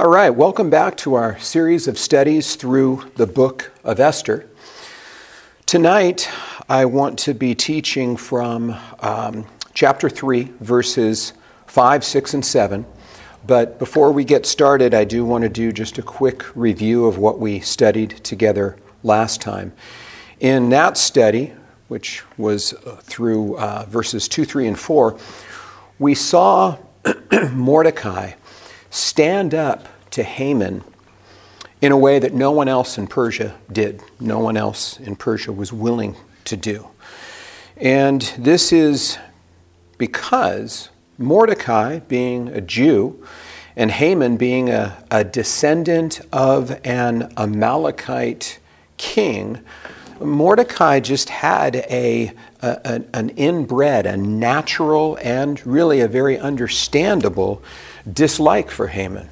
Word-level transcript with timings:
All 0.00 0.08
right, 0.08 0.30
welcome 0.30 0.70
back 0.70 0.96
to 0.98 1.12
our 1.12 1.38
series 1.40 1.86
of 1.86 1.98
studies 1.98 2.56
through 2.56 3.10
the 3.16 3.26
book 3.26 3.70
of 3.84 4.00
Esther. 4.00 4.48
Tonight, 5.66 6.26
I 6.70 6.86
want 6.86 7.18
to 7.18 7.34
be 7.34 7.54
teaching 7.54 8.16
from 8.16 8.74
um, 9.00 9.44
chapter 9.74 10.08
3, 10.08 10.44
verses 10.60 11.34
5, 11.66 12.02
6, 12.02 12.32
and 12.32 12.42
7. 12.42 12.86
But 13.46 13.78
before 13.78 14.10
we 14.10 14.24
get 14.24 14.46
started, 14.46 14.94
I 14.94 15.04
do 15.04 15.26
want 15.26 15.42
to 15.42 15.50
do 15.50 15.70
just 15.70 15.98
a 15.98 16.02
quick 16.02 16.44
review 16.56 17.04
of 17.04 17.18
what 17.18 17.38
we 17.38 17.60
studied 17.60 18.24
together 18.24 18.78
last 19.02 19.42
time. 19.42 19.74
In 20.38 20.70
that 20.70 20.96
study, 20.96 21.52
which 21.88 22.22
was 22.38 22.72
uh, 22.72 22.96
through 23.02 23.58
uh, 23.58 23.84
verses 23.86 24.28
2, 24.28 24.46
3, 24.46 24.68
and 24.68 24.78
4, 24.78 25.18
we 25.98 26.14
saw 26.14 26.78
Mordecai 27.52 28.32
stand 28.90 29.54
up 29.54 29.88
to 30.10 30.22
Haman 30.22 30.84
in 31.80 31.92
a 31.92 31.96
way 31.96 32.18
that 32.18 32.34
no 32.34 32.50
one 32.50 32.68
else 32.68 32.98
in 32.98 33.06
Persia 33.06 33.56
did. 33.72 34.02
No 34.18 34.38
one 34.38 34.56
else 34.56 35.00
in 35.00 35.16
Persia 35.16 35.52
was 35.52 35.72
willing 35.72 36.16
to 36.44 36.56
do. 36.56 36.88
And 37.76 38.20
this 38.36 38.72
is 38.72 39.18
because 39.96 40.90
Mordecai, 41.16 42.00
being 42.00 42.48
a 42.48 42.60
Jew, 42.60 43.24
and 43.76 43.90
Haman, 43.90 44.36
being 44.36 44.68
a, 44.68 45.02
a 45.10 45.24
descendant 45.24 46.20
of 46.32 46.78
an 46.84 47.32
Amalekite 47.36 48.58
king, 48.96 49.60
Mordecai 50.20 51.00
just 51.00 51.30
had 51.30 51.76
a, 51.76 52.32
a, 52.60 53.02
an 53.14 53.30
inbred, 53.30 54.04
a 54.04 54.16
natural, 54.18 55.18
and 55.22 55.64
really 55.66 56.00
a 56.00 56.08
very 56.08 56.38
understandable 56.38 57.62
dislike 58.10 58.70
for 58.70 58.88
Haman. 58.88 59.28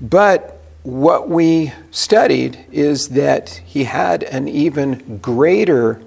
But 0.00 0.60
what 0.82 1.28
we 1.28 1.72
studied 1.90 2.64
is 2.70 3.08
that 3.10 3.60
he 3.64 3.84
had 3.84 4.22
an 4.22 4.46
even 4.46 5.18
greater 5.18 6.00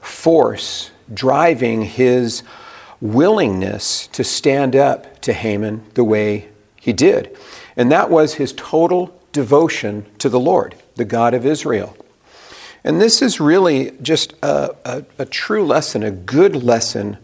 force 0.00 0.90
driving 1.12 1.82
his 1.82 2.42
willingness 3.00 4.08
to 4.08 4.24
stand 4.24 4.74
up 4.74 5.20
to 5.20 5.32
Haman 5.32 5.84
the 5.94 6.04
way 6.04 6.48
he 6.80 6.92
did. 6.92 7.36
And 7.76 7.92
that 7.92 8.10
was 8.10 8.34
his 8.34 8.52
total 8.56 9.16
devotion 9.32 10.06
to 10.18 10.28
the 10.28 10.40
Lord, 10.40 10.74
the 10.96 11.04
God 11.04 11.34
of 11.34 11.44
Israel. 11.44 11.96
And 12.82 13.00
this 13.00 13.20
is 13.20 13.40
really 13.40 13.92
just 14.00 14.32
a, 14.42 14.74
a, 14.84 15.04
a 15.18 15.26
true 15.26 15.66
lesson, 15.66 16.02
a 16.02 16.10
good 16.10 16.56
lesson 16.56 17.18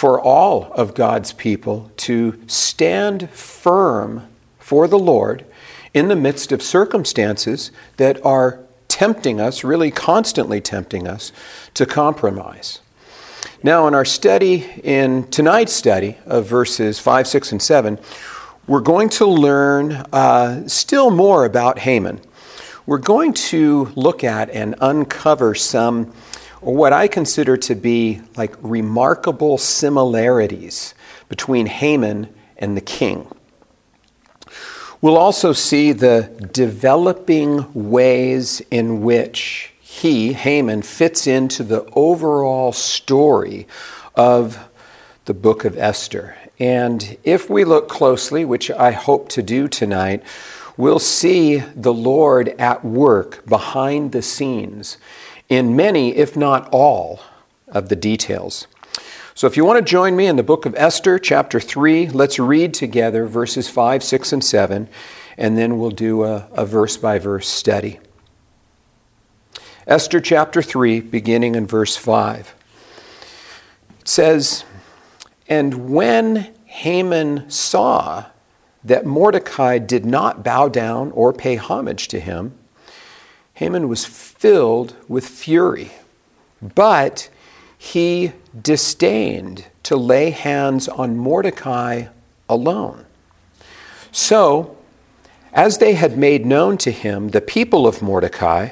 for 0.00 0.18
all 0.18 0.72
of 0.72 0.94
God's 0.94 1.30
people 1.34 1.90
to 1.98 2.40
stand 2.46 3.28
firm 3.28 4.26
for 4.58 4.88
the 4.88 4.98
Lord 4.98 5.44
in 5.92 6.08
the 6.08 6.16
midst 6.16 6.52
of 6.52 6.62
circumstances 6.62 7.70
that 7.98 8.24
are 8.24 8.60
tempting 8.88 9.42
us, 9.42 9.62
really 9.62 9.90
constantly 9.90 10.58
tempting 10.58 11.06
us, 11.06 11.32
to 11.74 11.84
compromise. 11.84 12.80
Now, 13.62 13.86
in 13.88 13.94
our 13.94 14.06
study, 14.06 14.66
in 14.82 15.24
tonight's 15.24 15.74
study 15.74 16.16
of 16.24 16.46
verses 16.46 16.98
5, 16.98 17.28
6, 17.28 17.52
and 17.52 17.62
7, 17.62 17.98
we're 18.66 18.80
going 18.80 19.10
to 19.10 19.26
learn 19.26 19.92
uh, 20.14 20.66
still 20.66 21.10
more 21.10 21.44
about 21.44 21.78
Haman. 21.78 22.22
We're 22.86 22.96
going 22.96 23.34
to 23.34 23.92
look 23.96 24.24
at 24.24 24.48
and 24.48 24.76
uncover 24.80 25.54
some, 25.54 26.14
what 26.60 26.92
I 26.92 27.08
consider 27.08 27.56
to 27.56 27.74
be 27.74 28.20
like 28.36 28.54
remarkable 28.60 29.56
similarities 29.58 30.94
between 31.28 31.66
Haman 31.66 32.32
and 32.58 32.76
the 32.76 32.82
king. 32.82 33.26
We'll 35.00 35.16
also 35.16 35.54
see 35.54 35.92
the 35.92 36.30
developing 36.52 37.72
ways 37.72 38.60
in 38.70 39.00
which 39.00 39.72
he, 39.80 40.34
Haman, 40.34 40.82
fits 40.82 41.26
into 41.26 41.62
the 41.62 41.84
overall 41.92 42.72
story 42.72 43.66
of 44.14 44.68
the 45.24 45.32
book 45.32 45.64
of 45.64 45.78
Esther. 45.78 46.36
And 46.58 47.16
if 47.24 47.48
we 47.48 47.64
look 47.64 47.88
closely, 47.88 48.44
which 48.44 48.70
I 48.70 48.90
hope 48.90 49.30
to 49.30 49.42
do 49.42 49.68
tonight, 49.68 50.22
we'll 50.76 50.98
see 50.98 51.58
the 51.74 51.94
Lord 51.94 52.50
at 52.58 52.84
work 52.84 53.46
behind 53.46 54.12
the 54.12 54.20
scenes 54.20 54.98
in 55.50 55.76
many, 55.76 56.16
if 56.16 56.36
not 56.36 56.68
all, 56.72 57.20
of 57.68 57.90
the 57.90 57.96
details. 57.96 58.66
So 59.34 59.46
if 59.46 59.56
you 59.56 59.64
want 59.64 59.78
to 59.78 59.90
join 59.90 60.16
me 60.16 60.26
in 60.26 60.36
the 60.36 60.42
book 60.42 60.64
of 60.64 60.74
Esther, 60.76 61.18
chapter 61.18 61.60
3, 61.60 62.08
let's 62.08 62.38
read 62.38 62.72
together 62.72 63.26
verses 63.26 63.68
5, 63.68 64.02
6, 64.02 64.32
and 64.32 64.44
7, 64.44 64.88
and 65.36 65.58
then 65.58 65.78
we'll 65.78 65.90
do 65.90 66.24
a, 66.24 66.48
a 66.52 66.64
verse 66.64 66.96
by 66.96 67.18
verse 67.18 67.48
study. 67.48 67.98
Esther 69.86 70.20
chapter 70.20 70.62
3, 70.62 71.00
beginning 71.00 71.56
in 71.56 71.66
verse 71.66 71.96
5. 71.96 72.54
It 74.00 74.08
says, 74.08 74.64
And 75.48 75.90
when 75.90 76.54
Haman 76.66 77.50
saw 77.50 78.26
that 78.84 79.04
Mordecai 79.04 79.78
did 79.78 80.06
not 80.06 80.44
bow 80.44 80.68
down 80.68 81.10
or 81.12 81.32
pay 81.32 81.56
homage 81.56 82.08
to 82.08 82.20
him, 82.20 82.56
Haman 83.54 83.88
was 83.88 84.29
filled 84.40 84.96
with 85.06 85.28
fury. 85.28 85.90
But 86.62 87.28
he 87.76 88.32
disdained 88.58 89.66
to 89.82 89.96
lay 89.96 90.30
hands 90.30 90.88
on 90.88 91.18
Mordecai 91.18 92.06
alone. 92.48 93.04
So, 94.12 94.78
as 95.52 95.76
they 95.76 95.92
had 95.92 96.16
made 96.16 96.46
known 96.46 96.78
to 96.78 96.90
him 96.90 97.28
the 97.28 97.42
people 97.42 97.86
of 97.86 98.00
Mordecai, 98.00 98.70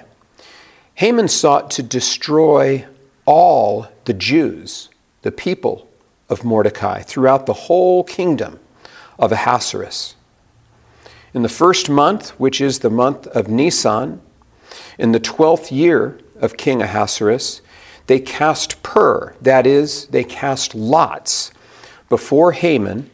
Haman 0.94 1.28
sought 1.28 1.70
to 1.72 1.82
destroy 1.82 2.86
all 3.26 3.88
the 4.06 4.14
Jews, 4.14 4.88
the 5.20 5.30
people 5.30 5.86
of 6.30 6.44
Mordecai, 6.44 7.02
throughout 7.02 7.44
the 7.44 7.68
whole 7.68 8.04
kingdom 8.04 8.58
of 9.18 9.32
Ahasuerus. 9.32 10.16
In 11.34 11.42
the 11.42 11.50
first 11.50 11.90
month, 11.90 12.30
which 12.40 12.58
is 12.58 12.78
the 12.78 12.90
month 12.90 13.26
of 13.26 13.48
Nisan, 13.48 14.22
in 14.98 15.12
the 15.12 15.20
twelfth 15.20 15.72
year 15.72 16.18
of 16.40 16.56
King 16.56 16.82
Ahasuerus, 16.82 17.62
they 18.06 18.18
cast 18.18 18.82
pur, 18.82 19.34
that 19.40 19.66
is, 19.66 20.06
they 20.06 20.24
cast 20.24 20.74
lots 20.74 21.52
before 22.08 22.52
Haman 22.52 23.10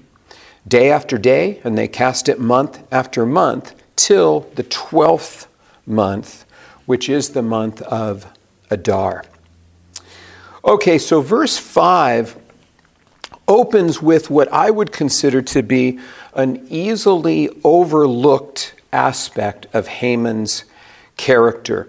day 0.66 0.90
after 0.90 1.18
day, 1.18 1.60
and 1.62 1.76
they 1.76 1.88
cast 1.88 2.28
it 2.28 2.40
month 2.40 2.82
after 2.90 3.26
month 3.26 3.74
till 3.96 4.48
the 4.54 4.62
twelfth 4.62 5.46
month, 5.86 6.44
which 6.86 7.08
is 7.08 7.30
the 7.30 7.42
month 7.42 7.82
of 7.82 8.26
Adar. 8.70 9.24
Okay, 10.64 10.96
so 10.96 11.20
verse 11.20 11.58
5 11.58 12.38
opens 13.46 14.00
with 14.00 14.30
what 14.30 14.50
I 14.50 14.70
would 14.70 14.92
consider 14.92 15.42
to 15.42 15.62
be 15.62 15.98
an 16.32 16.66
easily 16.70 17.50
overlooked 17.62 18.74
aspect 18.90 19.66
of 19.74 19.86
Haman's 19.86 20.64
character. 21.16 21.88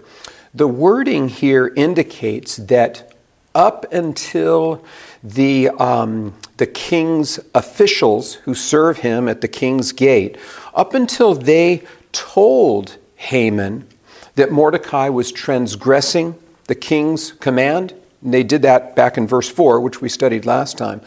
The 0.54 0.68
wording 0.68 1.28
here 1.28 1.72
indicates 1.76 2.56
that 2.56 3.12
up 3.54 3.90
until 3.92 4.84
the, 5.22 5.70
um, 5.70 6.34
the 6.58 6.66
king's 6.66 7.40
officials 7.54 8.34
who 8.34 8.54
serve 8.54 8.98
him 8.98 9.28
at 9.28 9.40
the 9.40 9.48
king's 9.48 9.92
gate, 9.92 10.36
up 10.74 10.94
until 10.94 11.34
they 11.34 11.82
told 12.12 12.96
Haman 13.16 13.88
that 14.34 14.52
Mordecai 14.52 15.08
was 15.08 15.32
transgressing 15.32 16.38
the 16.66 16.74
king's 16.74 17.32
command, 17.32 17.94
and 18.22 18.34
they 18.34 18.42
did 18.42 18.62
that 18.62 18.94
back 18.94 19.16
in 19.16 19.26
verse 19.26 19.48
4, 19.48 19.80
which 19.80 20.00
we 20.00 20.08
studied 20.08 20.44
last 20.44 20.76
time. 20.76 21.00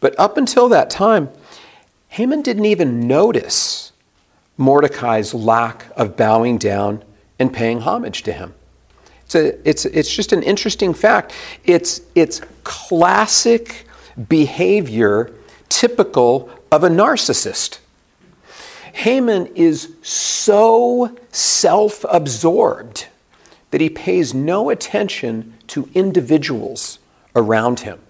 But 0.00 0.18
up 0.18 0.36
until 0.36 0.68
that 0.68 0.90
time, 0.90 1.30
Haman 2.08 2.42
didn't 2.42 2.64
even 2.64 3.06
notice 3.06 3.92
Mordecai's 4.56 5.34
lack 5.34 5.86
of 5.96 6.16
bowing 6.16 6.58
down 6.58 7.02
and 7.38 7.52
paying 7.52 7.80
homage 7.80 8.22
to 8.24 8.32
him. 8.32 8.54
It's, 9.24 9.34
a, 9.34 9.68
it's, 9.68 9.84
it's 9.84 10.14
just 10.14 10.32
an 10.32 10.42
interesting 10.42 10.94
fact. 10.94 11.32
It's, 11.64 12.00
it's 12.14 12.40
classic 12.64 13.86
behavior 14.28 15.32
typical 15.68 16.50
of 16.72 16.82
a 16.84 16.88
narcissist. 16.88 17.78
Haman 18.92 19.46
is 19.54 19.94
so 20.02 21.16
self 21.30 22.04
absorbed 22.08 23.06
that 23.70 23.80
he 23.80 23.90
pays 23.90 24.34
no 24.34 24.70
attention 24.70 25.54
to 25.68 25.88
individuals 25.94 26.98
around 27.36 27.80
him. 27.80 28.00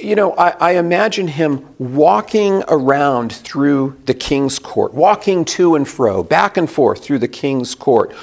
You 0.00 0.14
know, 0.14 0.32
I, 0.34 0.50
I, 0.50 0.70
imagine 0.72 1.28
him 1.28 1.66
walking 1.78 2.62
around 2.68 3.32
through 3.32 3.96
the 4.06 4.14
king's 4.14 4.58
court, 4.58 4.94
walking 4.94 5.44
to 5.46 5.74
and 5.74 5.86
fro, 5.86 6.22
back 6.22 6.56
and 6.56 6.70
forth 6.70 7.04
through 7.04 7.18
the 7.18 7.28
king's 7.28 7.74
court, 7.74 8.14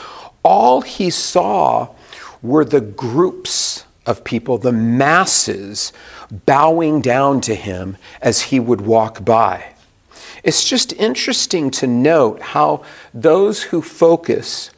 all 0.44 0.81
he 0.81 1.10
saw 1.10 1.89
were 2.42 2.66
the 2.66 2.81
groups 2.81 3.86
of 4.06 4.24
people, 4.24 4.57
the 4.57 4.72
masses, 4.72 5.92
bowing 6.45 7.01
down 7.01 7.42
to 7.42 7.54
him 7.54 7.98
as 8.22 8.44
he 8.44 8.60
would 8.60 8.81
walk 8.81 9.24
by. 9.24 9.74
it's 10.44 10.63
just 10.63 10.94
interesting 10.94 11.69
to 11.69 11.86
note 11.86 12.42
how 12.42 12.81
those 13.13 13.63
who 13.63 13.81
focus 13.81 14.72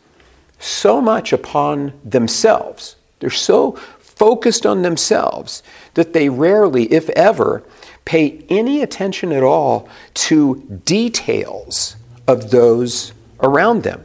so 0.58 1.00
much 1.00 1.32
upon 1.32 1.94
themselves, 2.04 2.96
they're 3.20 3.30
so 3.30 3.74
focused 4.00 4.66
on 4.66 4.82
themselves 4.82 5.64
that 6.00 6.14
they 6.14 6.30
rarely, 6.30 6.86
if 6.94 7.10
ever, 7.10 7.62
pay 8.06 8.42
any 8.48 8.82
attention 8.82 9.34
at 9.34 9.44
all 9.44 9.90
to 10.14 10.80
details 10.86 11.98
of 12.26 12.52
those 12.52 13.12
around 13.42 13.84
them. 13.84 14.02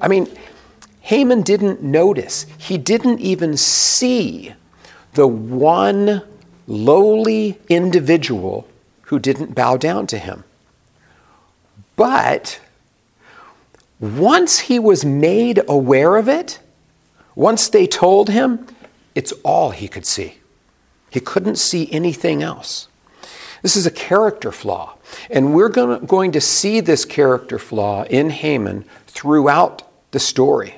I 0.00 0.08
mean, 0.08 0.26
Haman 1.02 1.42
didn't 1.42 1.82
notice, 1.82 2.46
he 2.56 2.78
didn't 2.78 3.20
even 3.20 3.58
see 3.58 4.54
the 5.12 5.26
one 5.26 6.22
lowly 6.66 7.58
individual 7.68 8.66
who 9.02 9.18
didn't 9.18 9.54
bow 9.54 9.76
down 9.76 10.06
to 10.06 10.18
him. 10.18 10.44
But 11.94 12.58
once 14.00 14.60
he 14.60 14.78
was 14.78 15.04
made 15.04 15.60
aware 15.68 16.16
of 16.16 16.26
it, 16.26 16.58
once 17.34 17.68
they 17.68 17.86
told 17.86 18.30
him, 18.30 18.66
it's 19.14 19.32
all 19.44 19.72
he 19.72 19.88
could 19.88 20.06
see. 20.06 20.38
He 21.12 21.20
couldn't 21.20 21.56
see 21.56 21.92
anything 21.92 22.42
else. 22.42 22.88
This 23.60 23.76
is 23.76 23.84
a 23.84 23.90
character 23.90 24.50
flaw. 24.50 24.96
And 25.30 25.54
we're 25.54 25.68
going 25.68 26.32
to 26.32 26.40
see 26.40 26.80
this 26.80 27.04
character 27.04 27.58
flaw 27.58 28.04
in 28.04 28.30
Haman 28.30 28.86
throughout 29.06 29.82
the 30.12 30.18
story. 30.18 30.76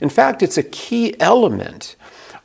In 0.00 0.08
fact, 0.08 0.42
it's 0.42 0.58
a 0.58 0.64
key 0.64 1.14
element 1.20 1.94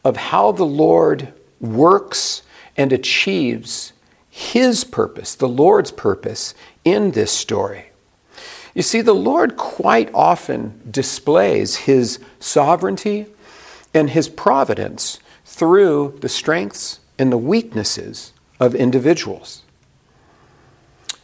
of 0.06 0.16
how 0.16 0.52
the 0.52 0.64
Lord 0.64 1.34
works 1.60 2.44
and 2.78 2.94
achieves 2.94 3.94
his 4.30 4.84
purpose, 4.84 5.34
the 5.34 5.50
Lord's 5.50 5.92
purpose, 5.92 6.54
in 6.86 7.12
this 7.12 7.32
story. 7.32 7.88
You 8.76 8.84
see, 8.84 9.02
the 9.02 9.14
Lord 9.14 9.58
quite 9.58 10.12
often 10.14 10.82
displays 10.90 11.78
his 11.78 12.20
sovereignty 12.40 13.26
and 13.92 14.12
his 14.12 14.30
providence 14.30 15.20
through 15.46 16.20
the 16.22 16.30
strengths 16.30 17.00
and 17.18 17.32
the 17.32 17.38
weaknesses 17.38 18.34
of 18.60 18.76
individuals. 18.76 19.64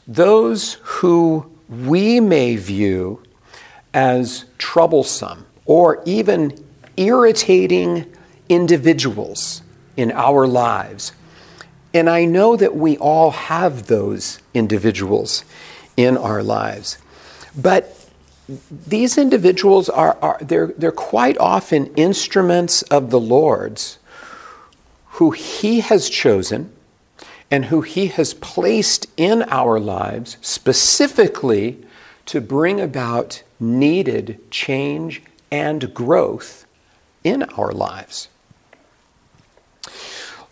Those 0.07 0.73
who 0.83 1.51
we 1.69 2.19
may 2.19 2.55
view 2.55 3.21
as 3.93 4.45
troublesome 4.57 5.45
or 5.65 6.01
even 6.05 6.65
irritating 6.97 8.11
individuals 8.49 9.61
in 9.95 10.11
our 10.11 10.47
lives. 10.47 11.11
And 11.93 12.09
I 12.09 12.25
know 12.25 12.55
that 12.55 12.75
we 12.75 12.97
all 12.97 13.31
have 13.31 13.87
those 13.87 14.39
individuals 14.53 15.43
in 15.95 16.17
our 16.17 16.41
lives. 16.41 16.97
But 17.55 17.95
these 18.87 19.17
individuals 19.17 19.89
are, 19.89 20.17
are 20.21 20.37
they're, 20.41 20.67
they're 20.67 20.91
quite 20.91 21.37
often 21.37 21.93
instruments 21.95 22.81
of 22.83 23.11
the 23.11 23.19
Lord's 23.19 23.98
who 25.19 25.31
He 25.31 25.81
has 25.81 26.09
chosen 26.09 26.71
and 27.51 27.65
who 27.65 27.81
He 27.81 28.07
has 28.07 28.33
placed 28.33 29.05
in 29.17 29.43
our 29.49 29.77
lives 29.77 30.37
specifically 30.39 31.77
to 32.25 32.39
bring 32.39 32.79
about 32.79 33.43
needed 33.59 34.39
change 34.49 35.21
and 35.51 35.93
growth 35.93 36.65
in 37.25 37.43
our 37.43 37.73
lives. 37.73 38.29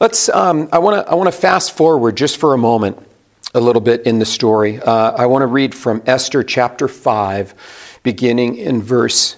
Let's. 0.02 0.28
Um, 0.28 0.68
I 0.74 0.80
want 0.80 1.06
to. 1.06 1.10
I 1.10 1.16
want 1.16 1.28
to 1.28 1.40
fast 1.40 1.72
forward 1.72 2.18
just 2.18 2.36
for 2.36 2.54
a 2.54 2.58
moment, 2.58 3.02
a 3.54 3.62
little 3.62 3.82
bit 3.82 4.06
in 4.06 4.20
the 4.20 4.26
story. 4.26 4.82
Uh, 4.82 5.12
I 5.12 5.28
want 5.28 5.44
to 5.44 5.48
read 5.48 5.74
from 5.74 6.04
Esther 6.06 6.44
chapter 6.44 6.90
five, 6.90 7.54
beginning 8.04 8.58
in 8.58 8.82
verse 8.82 9.38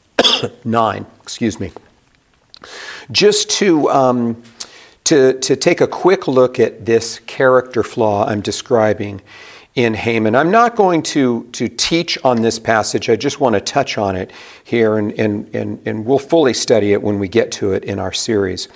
nine. 0.64 1.06
Excuse 1.22 1.60
me. 1.60 1.70
Just 3.12 3.48
to 3.50 3.88
um, 3.90 4.42
to 5.06 5.38
to 5.40 5.56
take 5.56 5.80
a 5.80 5.86
quick 5.86 6.28
look 6.28 6.60
at 6.60 6.86
this 6.86 7.20
character 7.20 7.82
flaw 7.82 8.26
I'm 8.26 8.40
describing 8.40 9.22
in 9.76 9.92
Haman. 9.92 10.34
I'm 10.34 10.50
not 10.50 10.74
going 10.74 11.02
to, 11.02 11.44
to 11.52 11.68
teach 11.68 12.18
on 12.24 12.40
this 12.40 12.58
passage. 12.58 13.10
I 13.10 13.16
just 13.16 13.40
want 13.40 13.54
to 13.54 13.60
touch 13.60 13.98
on 13.98 14.16
it 14.16 14.32
here, 14.64 14.96
and, 14.96 15.12
and, 15.12 15.54
and, 15.54 15.86
and 15.86 16.06
we'll 16.06 16.18
fully 16.18 16.54
study 16.54 16.94
it 16.94 17.02
when 17.02 17.18
we 17.18 17.28
get 17.28 17.52
to 17.52 17.72
it 17.72 17.84
in 17.84 17.98
our 17.98 18.12
series. 18.12 18.68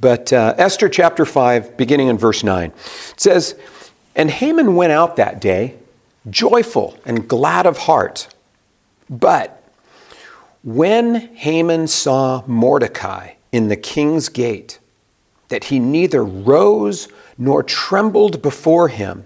But 0.00 0.32
uh, 0.32 0.54
Esther 0.58 0.88
chapter 0.88 1.24
5, 1.24 1.76
beginning 1.76 2.08
in 2.08 2.18
verse 2.18 2.42
9, 2.42 2.70
it 2.70 3.20
says, 3.20 3.54
And 4.16 4.28
Haman 4.28 4.74
went 4.74 4.92
out 4.92 5.14
that 5.14 5.40
day, 5.40 5.76
joyful 6.28 6.98
and 7.06 7.28
glad 7.28 7.64
of 7.64 7.78
heart. 7.78 8.26
But 9.08 9.62
when 10.64 11.36
Haman 11.36 11.86
saw 11.86 12.42
Mordecai 12.48 13.34
in 13.52 13.68
the 13.68 13.76
king's 13.76 14.28
gate, 14.28 14.80
that 15.48 15.64
he 15.64 15.78
neither 15.78 16.24
rose 16.24 17.08
nor 17.38 17.62
trembled 17.62 18.42
before 18.42 18.88
him, 18.88 19.24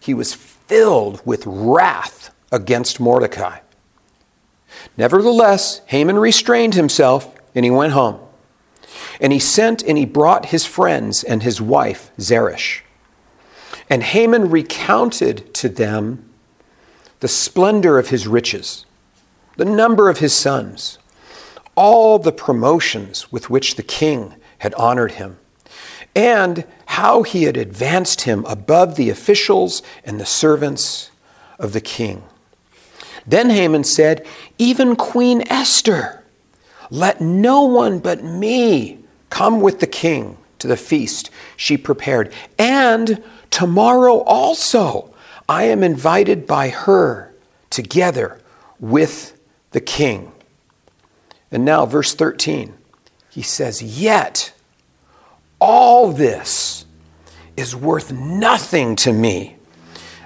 he 0.00 0.14
was 0.14 0.34
filled 0.34 1.20
with 1.24 1.44
wrath 1.46 2.34
against 2.52 3.00
Mordecai. 3.00 3.58
Nevertheless, 4.96 5.80
Haman 5.86 6.18
restrained 6.18 6.74
himself 6.74 7.34
and 7.54 7.64
he 7.64 7.70
went 7.70 7.92
home. 7.92 8.20
And 9.20 9.32
he 9.32 9.38
sent 9.38 9.82
and 9.82 9.96
he 9.96 10.04
brought 10.04 10.46
his 10.46 10.66
friends 10.66 11.24
and 11.24 11.42
his 11.42 11.60
wife, 11.60 12.10
Zeresh. 12.20 12.82
And 13.88 14.02
Haman 14.02 14.50
recounted 14.50 15.52
to 15.54 15.68
them 15.68 16.30
the 17.20 17.28
splendor 17.28 17.98
of 17.98 18.08
his 18.08 18.26
riches, 18.26 18.86
the 19.56 19.64
number 19.64 20.08
of 20.08 20.18
his 20.18 20.34
sons, 20.34 20.98
all 21.74 22.18
the 22.18 22.32
promotions 22.32 23.32
with 23.32 23.50
which 23.50 23.76
the 23.76 23.82
king 23.82 24.34
had 24.58 24.74
honored 24.74 25.12
him 25.12 25.38
and 26.14 26.64
how 26.86 27.22
he 27.22 27.44
had 27.44 27.56
advanced 27.56 28.22
him 28.22 28.44
above 28.46 28.96
the 28.96 29.10
officials 29.10 29.82
and 30.04 30.20
the 30.20 30.26
servants 30.26 31.10
of 31.58 31.72
the 31.72 31.80
king. 31.80 32.22
Then 33.26 33.50
Haman 33.50 33.84
said, 33.84 34.26
Even 34.58 34.96
Queen 34.96 35.42
Esther, 35.48 36.22
let 36.90 37.20
no 37.20 37.62
one 37.62 37.98
but 37.98 38.22
me 38.22 38.98
come 39.30 39.60
with 39.60 39.80
the 39.80 39.86
king 39.86 40.36
to 40.58 40.68
the 40.68 40.76
feast 40.76 41.30
she 41.56 41.76
prepared. 41.76 42.32
And 42.58 43.22
tomorrow 43.50 44.18
also 44.18 45.14
I 45.48 45.64
am 45.64 45.82
invited 45.82 46.46
by 46.46 46.68
her 46.68 47.34
together 47.70 48.40
with 48.78 49.38
the 49.72 49.80
king. 49.80 50.32
And 51.50 51.64
now, 51.64 51.86
verse 51.86 52.14
13, 52.14 52.74
he 53.34 53.42
says, 53.42 53.82
Yet 53.82 54.52
all 55.60 56.12
this 56.12 56.84
is 57.56 57.74
worth 57.74 58.12
nothing 58.12 58.94
to 58.94 59.12
me 59.12 59.56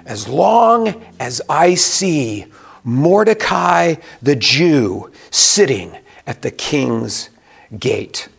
as 0.05 0.27
long 0.27 1.03
as 1.19 1.41
I 1.49 1.73
see 1.73 2.45
Mordecai 2.83 3.95
the 4.21 4.35
Jew 4.35 5.11
sitting 5.31 5.97
at 6.27 6.43
the 6.43 6.51
king's 6.51 7.31
gate. 7.79 8.29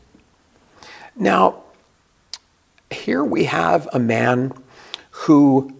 Now, 1.17 1.65
here 2.93 3.25
we 3.25 3.45
have 3.45 3.89
a 3.93 3.99
man 3.99 4.53
who 5.11 5.75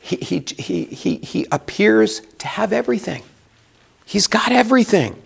he, 0.00 0.16
he, 0.16 0.44
he, 0.58 0.84
he, 0.84 1.16
he 1.16 1.46
appears 1.50 2.20
to 2.38 2.46
have 2.46 2.72
everything. 2.72 3.24
He's 4.04 4.28
got 4.28 4.52
everything. 4.52 5.20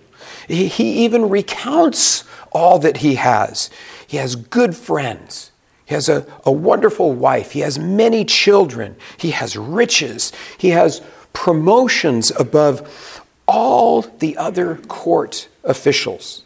He, 0.48 0.68
he 0.68 1.04
even 1.04 1.28
recounts 1.28 2.24
all 2.52 2.78
that 2.80 2.98
he 2.98 3.14
has. 3.16 3.70
He 4.06 4.16
has 4.16 4.36
good 4.36 4.76
friends. 4.76 5.52
He 5.84 5.94
has 5.94 6.08
a, 6.08 6.26
a 6.44 6.52
wonderful 6.52 7.12
wife. 7.12 7.52
He 7.52 7.60
has 7.60 7.78
many 7.78 8.24
children. 8.24 8.96
He 9.16 9.32
has 9.32 9.56
riches. 9.56 10.32
He 10.58 10.70
has 10.70 11.02
promotions 11.32 12.30
above 12.38 13.24
all 13.46 14.02
the 14.02 14.36
other 14.36 14.76
court 14.76 15.48
officials. 15.64 16.44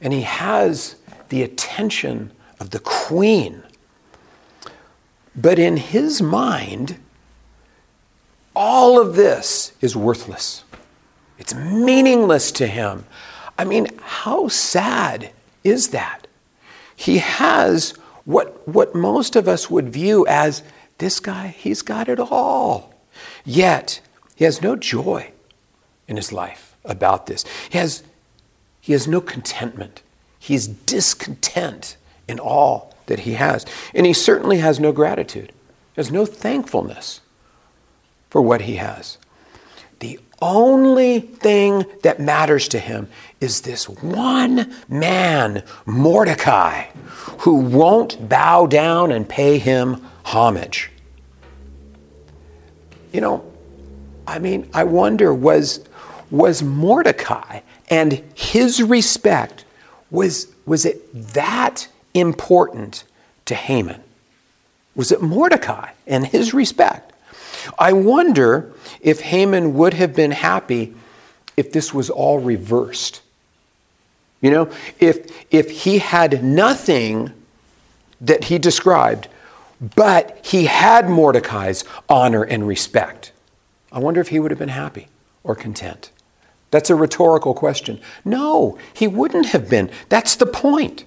And 0.00 0.12
he 0.12 0.22
has 0.22 0.96
the 1.28 1.42
attention 1.42 2.30
of 2.60 2.70
the 2.70 2.78
queen. 2.78 3.62
But 5.34 5.58
in 5.58 5.76
his 5.76 6.20
mind, 6.20 6.98
all 8.54 9.00
of 9.00 9.16
this 9.16 9.72
is 9.80 9.96
worthless. 9.96 10.64
It's 11.42 11.54
meaningless 11.54 12.50
to 12.52 12.66
him. 12.66 13.04
I 13.58 13.64
mean, 13.64 13.88
how 14.00 14.48
sad 14.48 15.30
is 15.62 15.88
that? 15.88 16.22
he 17.02 17.18
has 17.18 17.90
what, 18.24 18.66
what 18.68 18.94
most 18.94 19.34
of 19.34 19.48
us 19.48 19.68
would 19.68 19.88
view 19.88 20.24
as 20.28 20.62
this 20.98 21.18
guy, 21.18 21.48
he's 21.48 21.82
got 21.82 22.08
it 22.08 22.20
all. 22.20 22.94
Yet, 23.44 24.00
he 24.36 24.44
has 24.44 24.62
no 24.62 24.76
joy 24.76 25.32
in 26.06 26.14
his 26.14 26.32
life 26.32 26.76
about 26.84 27.26
this. 27.26 27.44
He 27.70 27.78
has, 27.78 28.04
he 28.80 28.92
has 28.92 29.08
no 29.08 29.20
contentment. 29.20 30.02
He's 30.38 30.68
discontent 30.68 31.96
in 32.28 32.38
all 32.38 32.94
that 33.06 33.20
he 33.20 33.32
has. 33.32 33.66
And 33.92 34.06
he 34.06 34.12
certainly 34.12 34.58
has 34.58 34.78
no 34.78 34.92
gratitude. 34.92 35.52
has 35.96 36.12
no 36.12 36.24
thankfulness 36.24 37.20
for 38.30 38.40
what 38.40 38.62
he 38.62 38.76
has. 38.76 39.18
Only 40.42 41.20
thing 41.20 41.86
that 42.02 42.18
matters 42.18 42.66
to 42.68 42.80
him 42.80 43.08
is 43.40 43.60
this 43.60 43.88
one 43.88 44.74
man, 44.88 45.62
Mordecai, 45.86 46.86
who 47.38 47.54
won't 47.54 48.28
bow 48.28 48.66
down 48.66 49.12
and 49.12 49.28
pay 49.28 49.58
him 49.58 50.04
homage. 50.24 50.90
You 53.12 53.20
know, 53.20 53.52
I 54.26 54.40
mean, 54.40 54.68
I 54.74 54.82
wonder 54.82 55.32
was, 55.32 55.84
was 56.32 56.60
Mordecai 56.60 57.60
and 57.88 58.20
his 58.34 58.82
respect, 58.82 59.64
was, 60.10 60.48
was 60.66 60.84
it 60.84 61.32
that 61.34 61.86
important 62.14 63.04
to 63.44 63.54
Haman? 63.54 64.02
Was 64.96 65.12
it 65.12 65.22
Mordecai 65.22 65.92
and 66.04 66.26
his 66.26 66.52
respect? 66.52 67.11
I 67.78 67.92
wonder 67.92 68.72
if 69.00 69.20
Haman 69.20 69.74
would 69.74 69.94
have 69.94 70.14
been 70.14 70.32
happy 70.32 70.94
if 71.56 71.72
this 71.72 71.92
was 71.92 72.10
all 72.10 72.38
reversed. 72.38 73.20
You 74.40 74.50
know, 74.50 74.70
if, 74.98 75.30
if 75.52 75.70
he 75.70 75.98
had 75.98 76.42
nothing 76.42 77.32
that 78.20 78.44
he 78.44 78.58
described, 78.58 79.28
but 79.94 80.44
he 80.44 80.66
had 80.66 81.08
Mordecai's 81.08 81.84
honor 82.08 82.42
and 82.42 82.66
respect, 82.66 83.32
I 83.90 83.98
wonder 83.98 84.20
if 84.20 84.28
he 84.28 84.40
would 84.40 84.50
have 84.50 84.58
been 84.58 84.68
happy 84.68 85.08
or 85.44 85.54
content. 85.54 86.10
That's 86.70 86.88
a 86.88 86.94
rhetorical 86.94 87.54
question. 87.54 88.00
No, 88.24 88.78
he 88.94 89.06
wouldn't 89.06 89.46
have 89.46 89.68
been. 89.68 89.90
That's 90.08 90.34
the 90.36 90.46
point. 90.46 91.04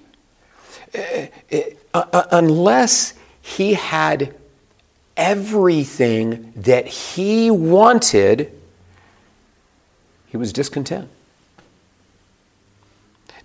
Uh, 0.94 1.26
uh, 1.52 2.04
uh 2.12 2.24
unless 2.30 3.14
he 3.42 3.74
had 3.74 4.34
everything 5.16 6.52
that 6.56 6.86
he 6.86 7.50
wanted, 7.50 8.52
he 10.26 10.36
was 10.36 10.52
discontent. 10.52 11.08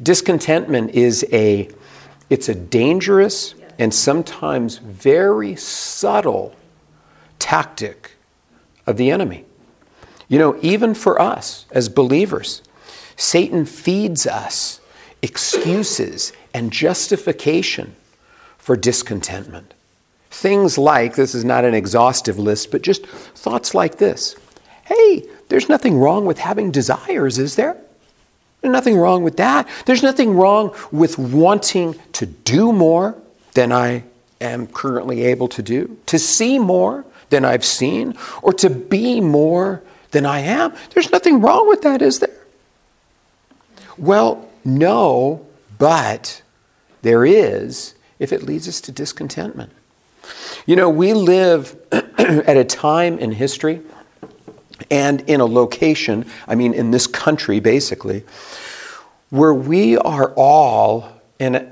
Discontentment 0.01 0.91
is 0.91 1.25
a 1.31 1.69
it's 2.29 2.47
a 2.49 2.55
dangerous 2.55 3.53
and 3.77 3.93
sometimes 3.93 4.77
very 4.77 5.55
subtle 5.55 6.55
tactic 7.39 8.11
of 8.87 8.97
the 8.97 9.11
enemy. 9.11 9.45
You 10.27 10.39
know, 10.39 10.57
even 10.61 10.93
for 10.93 11.21
us 11.21 11.65
as 11.71 11.89
believers, 11.89 12.61
Satan 13.17 13.65
feeds 13.65 14.25
us 14.25 14.79
excuses 15.21 16.31
and 16.53 16.71
justification 16.71 17.95
for 18.57 18.75
discontentment. 18.75 19.73
Things 20.31 20.77
like 20.77 21.15
this 21.15 21.35
is 21.35 21.43
not 21.43 21.65
an 21.65 21.73
exhaustive 21.73 22.39
list, 22.39 22.71
but 22.71 22.81
just 22.81 23.05
thoughts 23.05 23.75
like 23.75 23.97
this 23.97 24.35
Hey, 24.85 25.25
there's 25.49 25.69
nothing 25.69 25.97
wrong 25.97 26.25
with 26.25 26.39
having 26.39 26.71
desires, 26.71 27.37
is 27.37 27.55
there? 27.55 27.77
Nothing 28.63 28.97
wrong 28.97 29.23
with 29.23 29.37
that. 29.37 29.67
There's 29.85 30.03
nothing 30.03 30.35
wrong 30.35 30.73
with 30.91 31.17
wanting 31.17 31.95
to 32.13 32.25
do 32.25 32.71
more 32.71 33.15
than 33.53 33.71
I 33.71 34.03
am 34.39 34.67
currently 34.67 35.23
able 35.23 35.47
to 35.49 35.61
do, 35.61 35.97
to 36.05 36.17
see 36.17 36.59
more 36.59 37.05
than 37.29 37.43
I've 37.43 37.65
seen, 37.65 38.15
or 38.41 38.53
to 38.53 38.69
be 38.69 39.19
more 39.19 39.81
than 40.11 40.25
I 40.25 40.39
am. 40.39 40.73
There's 40.93 41.11
nothing 41.11 41.41
wrong 41.41 41.67
with 41.67 41.81
that, 41.81 42.01
is 42.01 42.19
there? 42.19 42.29
Well, 43.97 44.47
no, 44.63 45.45
but 45.77 46.41
there 47.01 47.25
is 47.25 47.95
if 48.19 48.31
it 48.31 48.43
leads 48.43 48.67
us 48.67 48.79
to 48.81 48.91
discontentment. 48.91 49.71
You 50.65 50.75
know, 50.75 50.89
we 50.89 51.13
live 51.13 51.75
at 51.91 52.57
a 52.57 52.63
time 52.63 53.17
in 53.19 53.31
history 53.31 53.81
and 54.89 55.21
in 55.21 55.41
a 55.41 55.45
location, 55.45 56.25
I 56.47 56.55
mean, 56.55 56.73
in 56.73 56.91
this 56.91 57.07
country 57.07 57.59
basically, 57.59 58.23
where 59.29 59.53
we 59.53 59.97
are 59.97 60.33
all, 60.35 61.09
and 61.39 61.71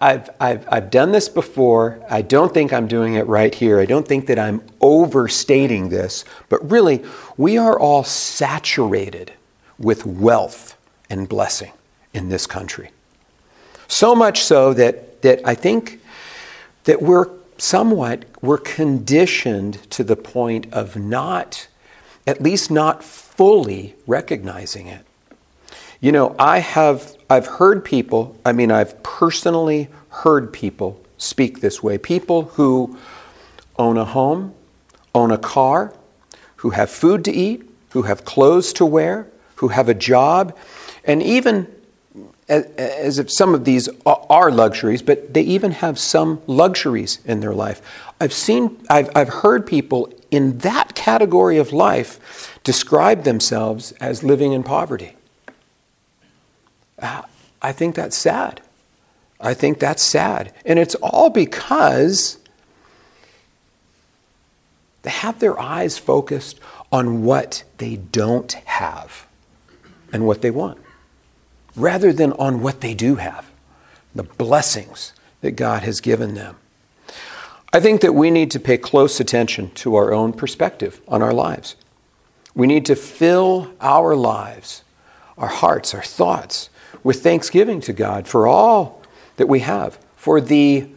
I've, 0.00 0.28
I've, 0.40 0.66
I've 0.68 0.90
done 0.90 1.12
this 1.12 1.28
before. 1.28 2.04
I 2.10 2.22
don't 2.22 2.52
think 2.52 2.72
I'm 2.72 2.86
doing 2.86 3.14
it 3.14 3.26
right 3.26 3.54
here. 3.54 3.80
I 3.80 3.86
don't 3.86 4.06
think 4.06 4.26
that 4.26 4.38
I'm 4.38 4.62
overstating 4.80 5.88
this, 5.88 6.24
but 6.48 6.68
really, 6.70 7.04
we 7.36 7.56
are 7.56 7.78
all 7.78 8.04
saturated 8.04 9.32
with 9.78 10.04
wealth 10.04 10.76
and 11.08 11.28
blessing 11.28 11.72
in 12.12 12.28
this 12.28 12.46
country. 12.46 12.90
So 13.88 14.14
much 14.14 14.42
so 14.42 14.74
that, 14.74 15.22
that 15.22 15.40
I 15.44 15.54
think 15.54 15.99
that 16.84 17.02
we're 17.02 17.28
somewhat 17.58 18.24
we're 18.40 18.58
conditioned 18.58 19.74
to 19.90 20.02
the 20.02 20.16
point 20.16 20.72
of 20.72 20.96
not 20.96 21.68
at 22.26 22.40
least 22.40 22.70
not 22.70 23.04
fully 23.04 23.94
recognizing 24.06 24.86
it. 24.86 25.04
You 26.00 26.12
know 26.12 26.34
i 26.38 26.60
have 26.60 27.14
i've 27.28 27.46
heard 27.46 27.84
people 27.84 28.36
i 28.46 28.52
mean 28.52 28.70
i've 28.70 29.02
personally 29.02 29.88
heard 30.08 30.52
people 30.52 31.00
speak 31.18 31.60
this 31.60 31.82
way. 31.82 31.98
People 31.98 32.44
who 32.44 32.96
own 33.78 33.96
a 33.98 34.04
home 34.04 34.54
own 35.14 35.30
a 35.30 35.38
car 35.38 35.94
who 36.56 36.70
have 36.70 36.90
food 36.90 37.24
to 37.24 37.32
eat 37.32 37.68
who 37.90 38.02
have 38.02 38.24
clothes 38.24 38.72
to 38.72 38.86
wear 38.86 39.26
who 39.56 39.68
have 39.68 39.88
a 39.88 39.94
job 39.94 40.56
and 41.04 41.22
even 41.22 41.66
as 42.50 43.20
if 43.20 43.30
some 43.30 43.54
of 43.54 43.64
these 43.64 43.88
are 44.04 44.50
luxuries, 44.50 45.02
but 45.02 45.32
they 45.32 45.42
even 45.42 45.70
have 45.70 45.98
some 45.98 46.42
luxuries 46.48 47.20
in 47.24 47.40
their 47.40 47.54
life. 47.54 47.80
I've 48.20 48.32
seen, 48.32 48.76
I've, 48.90 49.08
I've 49.14 49.28
heard 49.28 49.66
people 49.66 50.12
in 50.30 50.58
that 50.58 50.94
category 50.94 51.58
of 51.58 51.72
life 51.72 52.58
describe 52.64 53.22
themselves 53.22 53.92
as 53.92 54.24
living 54.24 54.52
in 54.52 54.64
poverty. 54.64 55.16
Uh, 56.98 57.22
I 57.62 57.72
think 57.72 57.94
that's 57.94 58.16
sad. 58.16 58.60
I 59.40 59.54
think 59.54 59.78
that's 59.78 60.02
sad. 60.02 60.52
And 60.64 60.78
it's 60.78 60.96
all 60.96 61.30
because 61.30 62.38
they 65.02 65.10
have 65.10 65.38
their 65.38 65.58
eyes 65.58 65.98
focused 65.98 66.58
on 66.90 67.22
what 67.22 67.62
they 67.78 67.96
don't 67.96 68.52
have 68.52 69.26
and 70.12 70.26
what 70.26 70.42
they 70.42 70.50
want 70.50 70.78
rather 71.76 72.12
than 72.12 72.32
on 72.34 72.60
what 72.60 72.80
they 72.80 72.94
do 72.94 73.16
have, 73.16 73.50
the 74.14 74.22
blessings 74.22 75.12
that 75.40 75.52
God 75.52 75.82
has 75.82 76.00
given 76.00 76.34
them. 76.34 76.56
I 77.72 77.80
think 77.80 78.00
that 78.00 78.14
we 78.14 78.30
need 78.30 78.50
to 78.52 78.60
pay 78.60 78.76
close 78.78 79.20
attention 79.20 79.70
to 79.76 79.94
our 79.94 80.12
own 80.12 80.32
perspective 80.32 81.00
on 81.06 81.22
our 81.22 81.32
lives. 81.32 81.76
We 82.54 82.66
need 82.66 82.84
to 82.86 82.96
fill 82.96 83.72
our 83.80 84.16
lives, 84.16 84.82
our 85.38 85.48
hearts, 85.48 85.94
our 85.94 86.02
thoughts 86.02 86.68
with 87.04 87.22
thanksgiving 87.22 87.80
to 87.82 87.92
God 87.92 88.26
for 88.26 88.46
all 88.46 89.02
that 89.36 89.48
we 89.48 89.60
have, 89.60 89.98
for 90.16 90.40
the, 90.40 90.88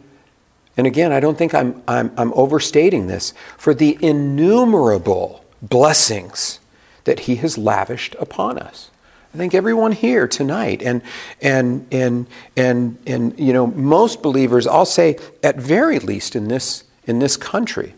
and 0.76 0.86
again, 0.86 1.12
I 1.12 1.20
don't 1.20 1.38
think 1.38 1.54
I'm, 1.54 1.82
I'm, 1.86 2.12
I'm 2.16 2.32
overstating 2.34 3.06
this, 3.06 3.32
for 3.56 3.72
the 3.72 3.96
innumerable 4.02 5.44
blessings 5.62 6.58
that 7.04 7.20
He 7.20 7.36
has 7.36 7.56
lavished 7.56 8.16
upon 8.18 8.58
us. 8.58 8.90
I 9.34 9.36
think 9.36 9.52
everyone 9.52 9.90
here 9.90 10.28
tonight, 10.28 10.80
and 10.80 11.02
and 11.42 11.88
and 11.90 12.28
and 12.56 12.96
and 13.04 13.38
you 13.38 13.52
know, 13.52 13.66
most 13.66 14.22
believers, 14.22 14.64
I'll 14.64 14.86
say, 14.86 15.18
at 15.42 15.56
very 15.56 15.98
least 15.98 16.36
in 16.36 16.46
this 16.46 16.84
in 17.04 17.18
this 17.18 17.36
country, 17.36 17.94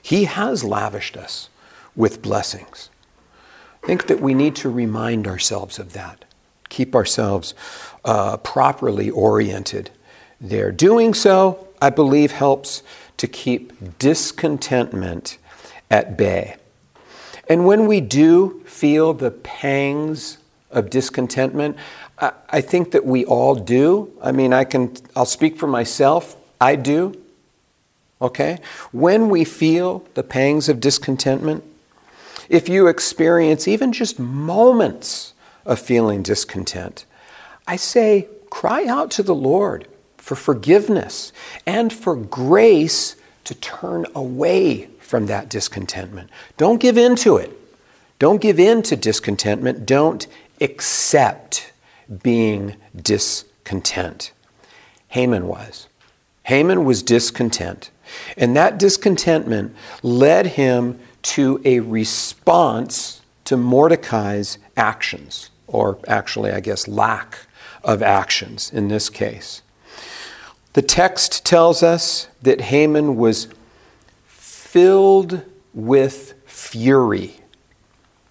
He 0.00 0.24
has 0.24 0.64
lavished 0.64 1.18
us 1.18 1.50
with 1.94 2.22
blessings. 2.22 2.88
I 3.82 3.86
think 3.86 4.06
that 4.06 4.20
we 4.20 4.32
need 4.32 4.56
to 4.56 4.70
remind 4.70 5.26
ourselves 5.26 5.78
of 5.78 5.92
that, 5.92 6.24
keep 6.70 6.94
ourselves 6.94 7.54
uh, 8.06 8.38
properly 8.38 9.10
oriented 9.10 9.90
there. 10.40 10.72
Doing 10.72 11.12
so, 11.12 11.68
I 11.82 11.90
believe, 11.90 12.32
helps 12.32 12.82
to 13.18 13.26
keep 13.26 13.98
discontentment 13.98 15.36
at 15.90 16.16
bay. 16.16 16.56
And 17.48 17.66
when 17.66 17.86
we 17.86 18.00
do 18.00 18.62
feel 18.66 19.14
the 19.14 19.30
pangs 19.30 20.38
of 20.70 20.90
discontentment, 20.90 21.76
I, 22.20 22.60
think 22.60 22.90
that 22.90 23.06
we 23.06 23.24
all 23.24 23.54
do. 23.54 24.12
I 24.20 24.32
mean, 24.32 24.52
I 24.52 24.64
can, 24.64 24.94
I'll 25.14 25.24
speak 25.24 25.56
for 25.56 25.68
myself. 25.68 26.36
I 26.60 26.74
do. 26.74 27.14
Okay? 28.20 28.58
When 28.90 29.28
we 29.28 29.44
feel 29.44 30.04
the 30.14 30.24
pangs 30.24 30.68
of 30.68 30.80
discontentment, 30.80 31.62
if 32.48 32.68
you 32.68 32.88
experience 32.88 33.68
even 33.68 33.92
just 33.92 34.18
moments 34.18 35.32
of 35.64 35.78
feeling 35.78 36.22
discontent, 36.22 37.04
I 37.66 37.76
say, 37.76 38.26
cry 38.50 38.86
out 38.86 39.10
to 39.12 39.22
the 39.22 39.34
Lord 39.34 39.86
for 40.16 40.34
forgiveness 40.34 41.32
and 41.66 41.92
for 41.92 42.16
grace 42.16 43.14
to 43.44 43.54
turn 43.54 44.06
away 44.14 44.88
from 45.08 45.24
that 45.26 45.48
discontentment. 45.48 46.28
Don't 46.58 46.80
give 46.80 46.98
in 46.98 47.16
to 47.16 47.38
it. 47.38 47.50
Don't 48.18 48.42
give 48.42 48.60
in 48.60 48.82
to 48.82 48.94
discontentment. 48.94 49.86
Don't 49.86 50.26
accept 50.60 51.72
being 52.22 52.76
discontent. 52.94 54.32
Haman 55.08 55.46
was. 55.46 55.88
Haman 56.42 56.84
was 56.84 57.02
discontent. 57.02 57.90
And 58.36 58.54
that 58.54 58.78
discontentment 58.78 59.74
led 60.02 60.46
him 60.46 60.98
to 61.22 61.60
a 61.64 61.80
response 61.80 63.22
to 63.44 63.56
Mordecai's 63.56 64.58
actions, 64.76 65.48
or 65.66 65.98
actually, 66.06 66.50
I 66.50 66.60
guess, 66.60 66.86
lack 66.86 67.38
of 67.82 68.02
actions 68.02 68.70
in 68.70 68.88
this 68.88 69.08
case. 69.08 69.62
The 70.74 70.82
text 70.82 71.46
tells 71.46 71.82
us 71.82 72.28
that 72.42 72.60
Haman 72.60 73.16
was 73.16 73.48
filled 74.70 75.42
with 75.72 76.34
fury. 76.44 77.34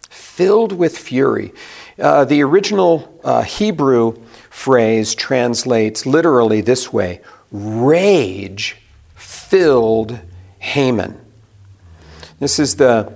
Filled 0.07 0.71
with 0.71 0.95
fury. 0.95 1.51
Uh, 1.97 2.25
the 2.25 2.43
original 2.43 3.19
uh, 3.23 3.41
Hebrew 3.41 4.23
phrase 4.51 5.15
translates 5.15 6.05
literally 6.05 6.61
this 6.61 6.93
way 6.93 7.21
rage 7.51 8.75
filled 9.15 10.19
Haman. 10.59 11.19
This 12.39 12.59
is 12.59 12.75
the, 12.75 13.11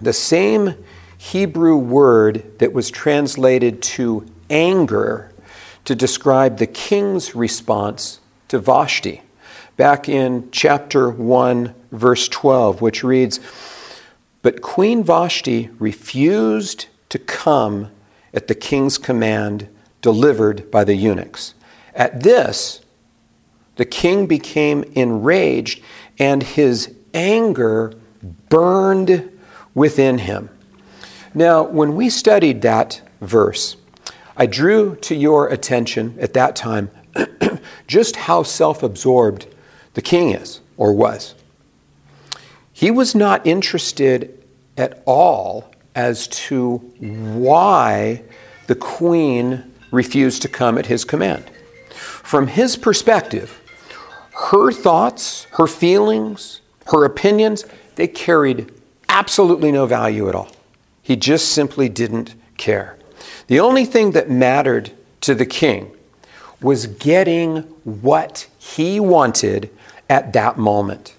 the 0.00 0.12
same 0.12 0.76
Hebrew 1.16 1.76
word 1.76 2.60
that 2.60 2.72
was 2.72 2.88
translated 2.88 3.82
to 3.82 4.24
anger 4.48 5.32
to 5.86 5.96
describe 5.96 6.58
the 6.58 6.68
king's 6.68 7.34
response 7.34 8.20
to 8.46 8.60
Vashti. 8.60 9.22
Back 9.78 10.08
in 10.08 10.48
chapter 10.50 11.08
1, 11.08 11.72
verse 11.92 12.26
12, 12.26 12.82
which 12.82 13.04
reads 13.04 13.38
But 14.42 14.60
Queen 14.60 15.04
Vashti 15.04 15.70
refused 15.78 16.86
to 17.10 17.18
come 17.20 17.92
at 18.34 18.48
the 18.48 18.56
king's 18.56 18.98
command 18.98 19.68
delivered 20.02 20.68
by 20.72 20.82
the 20.82 20.96
eunuchs. 20.96 21.54
At 21.94 22.24
this, 22.24 22.80
the 23.76 23.84
king 23.84 24.26
became 24.26 24.82
enraged, 24.96 25.80
and 26.18 26.42
his 26.42 26.92
anger 27.14 27.92
burned 28.48 29.30
within 29.74 30.18
him. 30.18 30.50
Now, 31.34 31.62
when 31.62 31.94
we 31.94 32.10
studied 32.10 32.62
that 32.62 33.00
verse, 33.20 33.76
I 34.36 34.46
drew 34.46 34.96
to 35.02 35.14
your 35.14 35.46
attention 35.46 36.16
at 36.20 36.34
that 36.34 36.56
time 36.56 36.90
just 37.86 38.16
how 38.16 38.42
self 38.42 38.82
absorbed 38.82 39.46
the 39.94 40.02
king 40.02 40.30
is 40.30 40.60
or 40.76 40.92
was. 40.92 41.34
He 42.72 42.90
was 42.90 43.14
not 43.14 43.46
interested 43.46 44.42
at 44.76 45.02
all 45.04 45.70
as 45.94 46.28
to 46.28 46.76
why 46.76 48.22
the 48.68 48.76
queen 48.76 49.74
refused 49.90 50.42
to 50.42 50.48
come 50.48 50.78
at 50.78 50.86
his 50.86 51.04
command. 51.04 51.50
From 51.90 52.46
his 52.46 52.76
perspective, 52.76 53.60
her 54.50 54.70
thoughts, 54.70 55.44
her 55.52 55.66
feelings, 55.66 56.60
her 56.86 57.04
opinions, 57.04 57.64
they 57.96 58.06
carried 58.06 58.72
absolutely 59.08 59.72
no 59.72 59.86
value 59.86 60.28
at 60.28 60.34
all. 60.34 60.52
He 61.02 61.16
just 61.16 61.48
simply 61.48 61.88
didn't 61.88 62.34
care. 62.56 62.96
The 63.48 63.58
only 63.60 63.84
thing 63.84 64.12
that 64.12 64.30
mattered 64.30 64.92
to 65.22 65.34
the 65.34 65.46
king 65.46 65.90
was 66.60 66.86
getting 66.86 67.62
what 67.84 68.46
he 68.58 69.00
wanted 69.00 69.70
at 70.08 70.32
that 70.32 70.58
moment. 70.58 71.14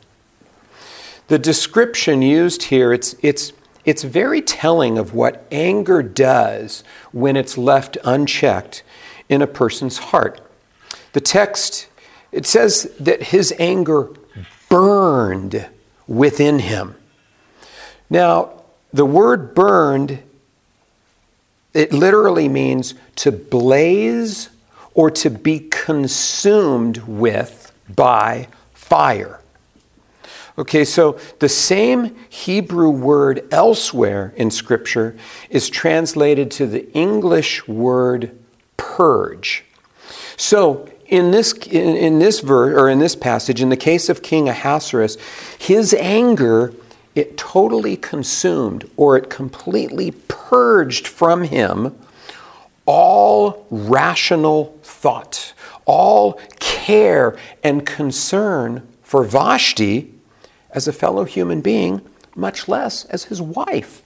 The 1.27 1.39
description 1.39 2.21
used 2.21 2.63
here, 2.63 2.91
it's, 2.91 3.15
it's, 3.21 3.53
it's 3.85 4.03
very 4.03 4.41
telling 4.41 4.97
of 4.97 5.13
what 5.13 5.45
anger 5.51 6.01
does 6.01 6.83
when 7.11 7.35
it's 7.35 7.57
left 7.57 7.97
unchecked 8.03 8.83
in 9.29 9.41
a 9.41 9.47
person's 9.47 9.97
heart. 9.99 10.41
The 11.13 11.21
text, 11.21 11.87
it 12.31 12.45
says 12.45 12.91
that 12.99 13.23
his 13.23 13.53
anger 13.59 14.09
burned 14.69 15.67
within 16.07 16.59
him. 16.59 16.95
Now, 18.09 18.63
the 18.91 19.05
word 19.05 19.53
burned, 19.53 20.23
it 21.73 21.93
literally 21.93 22.49
means 22.49 22.95
to 23.17 23.31
blaze 23.31 24.49
or 24.95 25.11
to 25.11 25.29
be 25.29 25.59
consumed 25.59 26.97
with 27.07 27.71
by 27.95 28.47
fire. 28.89 29.39
Okay, 30.57 30.83
so 30.83 31.17
the 31.39 31.47
same 31.47 32.17
Hebrew 32.27 32.89
word 32.89 33.47
elsewhere 33.49 34.33
in 34.35 34.51
Scripture 34.51 35.15
is 35.49 35.69
translated 35.69 36.51
to 36.51 36.67
the 36.67 36.91
English 36.91 37.65
word 37.67 38.37
purge. 38.75 39.63
So 40.35 40.89
in 41.07 41.31
this, 41.31 41.53
in, 41.53 41.95
in 41.95 42.19
this 42.19 42.41
verse, 42.41 42.77
or 42.77 42.89
in 42.89 42.99
this 42.99 43.15
passage, 43.15 43.61
in 43.61 43.69
the 43.69 43.77
case 43.77 44.09
of 44.09 44.21
King 44.21 44.49
Ahasuerus, 44.49 45.17
his 45.57 45.93
anger, 45.93 46.73
it 47.15 47.37
totally 47.37 47.95
consumed 47.95 48.89
or 48.97 49.17
it 49.17 49.29
completely 49.29 50.11
purged 50.27 51.07
from 51.07 51.43
him 51.43 51.97
all 52.85 53.67
rational 53.69 54.77
thought, 54.81 55.53
all 55.85 56.33
care 56.59 57.37
and 57.63 57.85
concern 57.85 58.87
for 59.01 59.23
Vashti 59.23 60.13
as 60.71 60.87
a 60.87 60.93
fellow 60.93 61.23
human 61.23 61.61
being, 61.61 62.01
much 62.35 62.67
less 62.67 63.05
as 63.05 63.25
his 63.25 63.41
wife. 63.41 64.03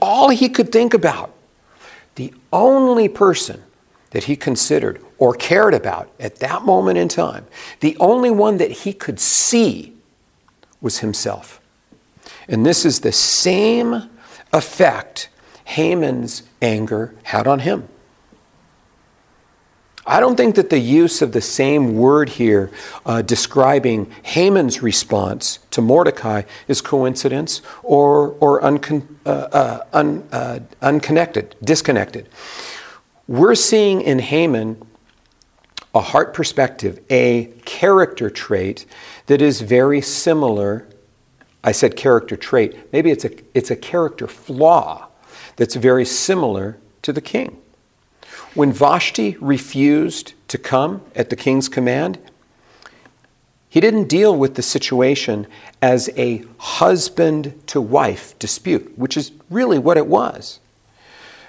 All 0.00 0.28
he 0.28 0.48
could 0.48 0.70
think 0.70 0.94
about, 0.94 1.34
the 2.14 2.32
only 2.52 3.08
person 3.08 3.62
that 4.10 4.24
he 4.24 4.36
considered 4.36 5.02
or 5.18 5.34
cared 5.34 5.74
about 5.74 6.10
at 6.18 6.36
that 6.36 6.62
moment 6.62 6.98
in 6.98 7.08
time, 7.08 7.46
the 7.80 7.96
only 7.98 8.30
one 8.30 8.56
that 8.58 8.70
he 8.70 8.92
could 8.92 9.18
see 9.18 9.92
was 10.80 10.98
himself. 10.98 11.60
And 12.48 12.64
this 12.64 12.84
is 12.84 13.00
the 13.00 13.12
same 13.12 14.08
effect 14.52 15.28
Haman's 15.64 16.44
anger 16.62 17.14
had 17.24 17.46
on 17.46 17.60
him. 17.60 17.88
I 20.08 20.20
don't 20.20 20.36
think 20.36 20.54
that 20.54 20.70
the 20.70 20.78
use 20.78 21.20
of 21.20 21.32
the 21.32 21.42
same 21.42 21.94
word 21.94 22.30
here 22.30 22.70
uh, 23.04 23.20
describing 23.20 24.10
Haman's 24.22 24.82
response 24.82 25.58
to 25.72 25.82
Mordecai 25.82 26.42
is 26.66 26.80
coincidence 26.80 27.60
or, 27.82 28.30
or 28.40 28.62
uncon, 28.62 29.06
uh, 29.26 29.28
uh, 29.28 29.84
un, 29.92 30.26
uh, 30.32 30.60
unconnected, 30.80 31.56
disconnected. 31.62 32.26
We're 33.26 33.54
seeing 33.54 34.00
in 34.00 34.18
Haman 34.20 34.82
a 35.94 36.00
heart 36.00 36.32
perspective, 36.32 37.00
a 37.10 37.52
character 37.66 38.30
trait 38.30 38.86
that 39.26 39.42
is 39.42 39.60
very 39.60 40.00
similar. 40.00 40.88
I 41.62 41.72
said 41.72 41.96
character 41.96 42.34
trait. 42.34 42.92
Maybe 42.94 43.10
it's 43.10 43.26
a, 43.26 43.30
it's 43.52 43.70
a 43.70 43.76
character 43.76 44.26
flaw 44.26 45.08
that's 45.56 45.74
very 45.74 46.06
similar 46.06 46.78
to 47.02 47.12
the 47.12 47.20
king. 47.20 47.60
When 48.54 48.72
Vashti 48.72 49.36
refused 49.40 50.32
to 50.48 50.58
come 50.58 51.02
at 51.14 51.30
the 51.30 51.36
king's 51.36 51.68
command, 51.68 52.18
he 53.68 53.80
didn't 53.80 54.08
deal 54.08 54.34
with 54.34 54.54
the 54.54 54.62
situation 54.62 55.46
as 55.82 56.08
a 56.16 56.44
husband 56.58 57.60
to 57.68 57.80
wife 57.80 58.38
dispute, 58.38 58.98
which 58.98 59.16
is 59.16 59.30
really 59.50 59.78
what 59.78 59.98
it 59.98 60.06
was. 60.06 60.60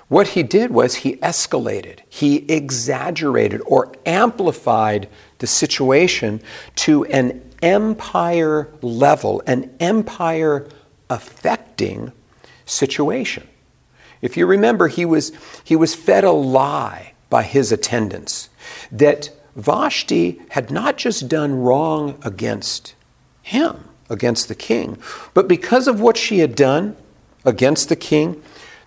What 0.10 0.30
he 0.30 0.44
did 0.44 0.72
was 0.72 0.96
he 0.96 1.18
escalated, 1.18 2.00
he 2.10 2.38
exaggerated 2.52 3.62
or 3.66 3.94
amplified 4.06 5.08
the 5.38 5.48
situation 5.48 6.42
to 6.78 7.06
an 7.06 7.42
empire 7.62 8.70
level, 8.82 9.42
an 9.46 9.74
empire 9.80 10.68
affecting 11.10 12.12
situation. 12.66 13.48
If 14.22 14.36
you 14.38 14.46
remember, 14.46 14.88
he 14.88 15.06
was, 15.06 15.32
he 15.64 15.76
was 15.76 15.96
fed 15.96 16.24
a 16.24 16.32
lie 16.32 17.14
by 17.30 17.44
his 17.44 17.72
attendants 17.72 18.50
that 18.92 19.30
Vashti 19.56 20.42
had 20.50 20.72
not 20.72 20.98
just 20.98 21.28
done 21.28 21.56
wrong 21.56 22.18
against 22.24 22.96
him, 23.42 23.86
against 24.10 24.48
the 24.48 24.56
king, 24.56 24.98
but 25.34 25.48
because 25.48 25.88
of 25.88 26.02
what 26.02 26.18
she 26.18 26.40
had 26.40 26.56
done 26.56 26.96
against 27.46 27.90
the 27.90 27.96
king, 27.96 28.42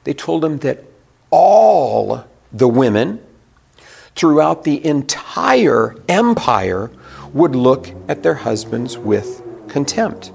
they 0.05 0.13
told 0.13 0.45
him 0.45 0.59
that 0.59 0.85
all 1.31 2.25
the 2.53 2.69
women 2.69 3.25
throughout 4.15 4.65
the 4.65 4.85
entire 4.85 5.97
empire 6.09 6.91
would 7.33 7.57
look 7.57 7.91
at 8.09 8.23
their 8.23 8.35
husbands 8.35 8.99
with 8.99 9.43
contempt. 9.69 10.31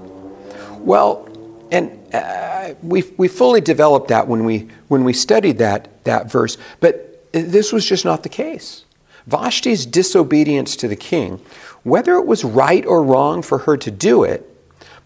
Well, 0.78 1.28
and 1.70 1.92
uh, 2.14 2.47
we, 2.82 3.04
we 3.16 3.28
fully 3.28 3.60
developed 3.60 4.08
that 4.08 4.28
when 4.28 4.44
we, 4.44 4.68
when 4.88 5.04
we 5.04 5.12
studied 5.12 5.58
that, 5.58 6.04
that 6.04 6.30
verse, 6.30 6.56
but 6.80 7.30
this 7.32 7.72
was 7.72 7.84
just 7.84 8.04
not 8.04 8.22
the 8.22 8.28
case. 8.28 8.84
Vashti's 9.26 9.84
disobedience 9.84 10.76
to 10.76 10.88
the 10.88 10.96
king, 10.96 11.40
whether 11.82 12.14
it 12.14 12.26
was 12.26 12.44
right 12.44 12.84
or 12.86 13.02
wrong 13.02 13.42
for 13.42 13.58
her 13.58 13.76
to 13.76 13.90
do 13.90 14.24
it, 14.24 14.44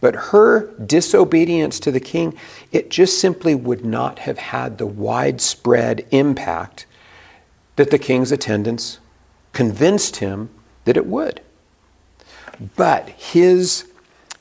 but 0.00 0.14
her 0.14 0.72
disobedience 0.84 1.78
to 1.80 1.90
the 1.90 2.00
king, 2.00 2.36
it 2.72 2.90
just 2.90 3.20
simply 3.20 3.54
would 3.54 3.84
not 3.84 4.20
have 4.20 4.38
had 4.38 4.78
the 4.78 4.86
widespread 4.86 6.06
impact 6.10 6.86
that 7.76 7.90
the 7.90 7.98
king's 7.98 8.32
attendants 8.32 8.98
convinced 9.52 10.16
him 10.16 10.50
that 10.84 10.96
it 10.96 11.06
would. 11.06 11.40
But 12.76 13.08
his 13.10 13.90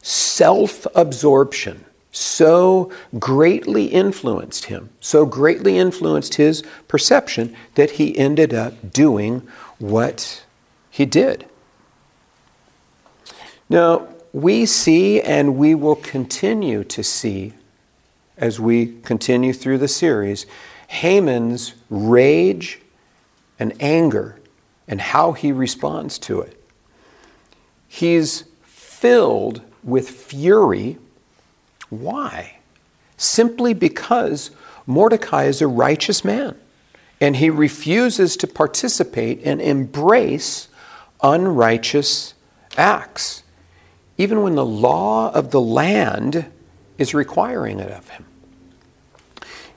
self 0.02 0.88
absorption 0.96 1.86
so 2.12 2.92
greatly 3.18 3.86
influenced 3.86 4.66
him, 4.66 4.90
so 5.00 5.26
greatly 5.26 5.78
influenced 5.78 6.36
his 6.36 6.64
perception 6.88 7.56
that 7.76 7.92
he 7.92 8.18
ended 8.18 8.54
up 8.54 8.92
doing 8.92 9.48
what 9.80 10.44
he 10.90 11.06
did. 11.06 11.46
Now, 13.70 14.08
we 14.34 14.66
see 14.66 15.22
and 15.22 15.58
we 15.58 15.76
will 15.76 15.96
continue 15.96 16.84
to 16.86 17.04
see 17.04 17.54
as 18.38 18.60
we 18.60 18.98
continue 19.04 19.54
through 19.54 19.78
the 19.78 19.88
series 19.88 20.46
Haman's 20.88 21.74
rage 21.90 22.82
and 23.58 23.74
anger 23.80 24.40
and 24.88 25.00
how 25.00 25.32
he 25.32 25.54
responds 25.54 26.20
to 26.20 26.42
it. 26.42 26.62
He's 27.88 28.44
filled 28.64 29.62
with 29.84 30.10
fury. 30.10 30.98
Why? 31.92 32.58
Simply 33.18 33.76
because 33.76 34.50
Mordecai 34.88 35.44
is 35.44 35.62
a 35.62 35.68
righteous 35.68 36.26
man 36.26 36.56
and 37.20 37.36
he 37.36 37.52
refuses 37.52 38.36
to 38.38 38.48
participate 38.48 39.42
and 39.44 39.62
embrace 39.62 40.70
unrighteous 41.22 42.34
acts, 42.78 43.44
even 44.18 44.42
when 44.42 44.56
the 44.56 44.66
law 44.66 45.32
of 45.32 45.52
the 45.52 45.62
land 45.62 46.52
is 46.98 47.14
requiring 47.14 47.80
it 47.80 47.92
of 47.92 48.10
him. 48.10 48.26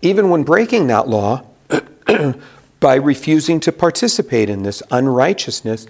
Even 0.01 0.31
when 0.31 0.43
breaking 0.43 0.87
that 0.87 1.09
law 1.09 1.45
by 2.81 2.95
refusing 2.95 3.61
to 3.61 3.73
participate 3.73 4.49
in 4.49 4.63
this 4.63 4.83
unrighteousness, 4.91 5.87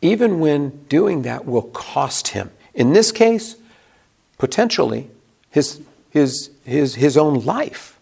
even 0.00 0.38
when 0.38 0.70
doing 0.88 1.22
that 1.22 1.46
will 1.46 1.62
cost 1.62 2.28
him. 2.28 2.50
In 2.74 2.92
this 2.92 3.10
case, 3.12 3.56
potentially 4.38 5.10
his, 5.54 5.80
his, 6.10 6.50
his, 6.64 6.96
his 6.96 7.16
own 7.16 7.44
life. 7.44 7.96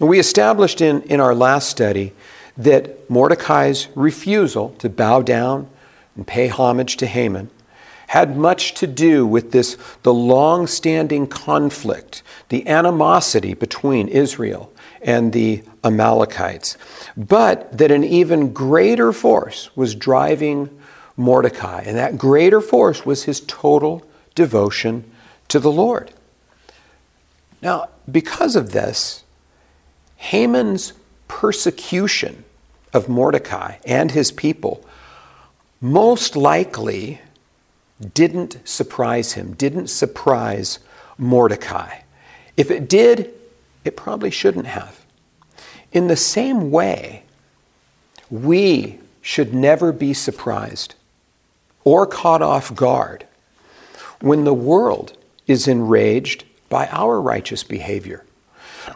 We 0.00 0.18
established 0.18 0.80
in, 0.80 1.02
in 1.02 1.20
our 1.20 1.32
last 1.32 1.70
study 1.70 2.12
that 2.56 3.08
Mordecai's 3.08 3.86
refusal 3.94 4.70
to 4.80 4.88
bow 4.88 5.22
down 5.22 5.70
and 6.16 6.26
pay 6.26 6.48
homage 6.48 6.96
to 6.96 7.06
Haman 7.06 7.50
had 8.08 8.36
much 8.36 8.74
to 8.74 8.88
do 8.88 9.24
with 9.24 9.52
this 9.52 9.78
the 10.02 10.12
long-standing 10.12 11.28
conflict, 11.28 12.24
the 12.48 12.66
animosity 12.66 13.54
between 13.54 14.08
Israel 14.08 14.72
and 15.02 15.32
the 15.32 15.62
Amalekites, 15.84 16.76
but 17.16 17.78
that 17.78 17.92
an 17.92 18.02
even 18.02 18.52
greater 18.52 19.12
force 19.12 19.70
was 19.76 19.94
driving 19.94 20.68
Mordecai, 21.16 21.82
and 21.86 21.96
that 21.96 22.18
greater 22.18 22.60
force 22.60 23.06
was 23.06 23.22
his 23.22 23.40
total 23.42 24.04
devotion 24.34 25.04
to 25.48 25.58
the 25.58 25.70
Lord. 25.70 26.10
Now, 27.62 27.88
because 28.10 28.56
of 28.56 28.72
this, 28.72 29.24
Haman's 30.16 30.92
persecution 31.28 32.44
of 32.92 33.08
Mordecai 33.08 33.76
and 33.84 34.10
his 34.10 34.30
people 34.30 34.84
most 35.80 36.36
likely 36.36 37.20
didn't 38.14 38.58
surprise 38.64 39.32
him, 39.32 39.54
didn't 39.54 39.88
surprise 39.88 40.78
Mordecai. 41.18 41.98
If 42.56 42.70
it 42.70 42.88
did, 42.88 43.32
it 43.84 43.96
probably 43.96 44.30
shouldn't 44.30 44.66
have. 44.66 45.04
In 45.92 46.08
the 46.08 46.16
same 46.16 46.70
way, 46.70 47.22
we 48.30 48.98
should 49.20 49.54
never 49.54 49.92
be 49.92 50.12
surprised 50.12 50.94
or 51.84 52.06
caught 52.06 52.42
off 52.42 52.74
guard 52.74 53.26
when 54.20 54.44
the 54.44 54.54
world 54.54 55.16
is 55.46 55.68
enraged 55.68 56.44
by 56.68 56.86
our 56.88 57.20
righteous 57.20 57.62
behavior 57.62 58.24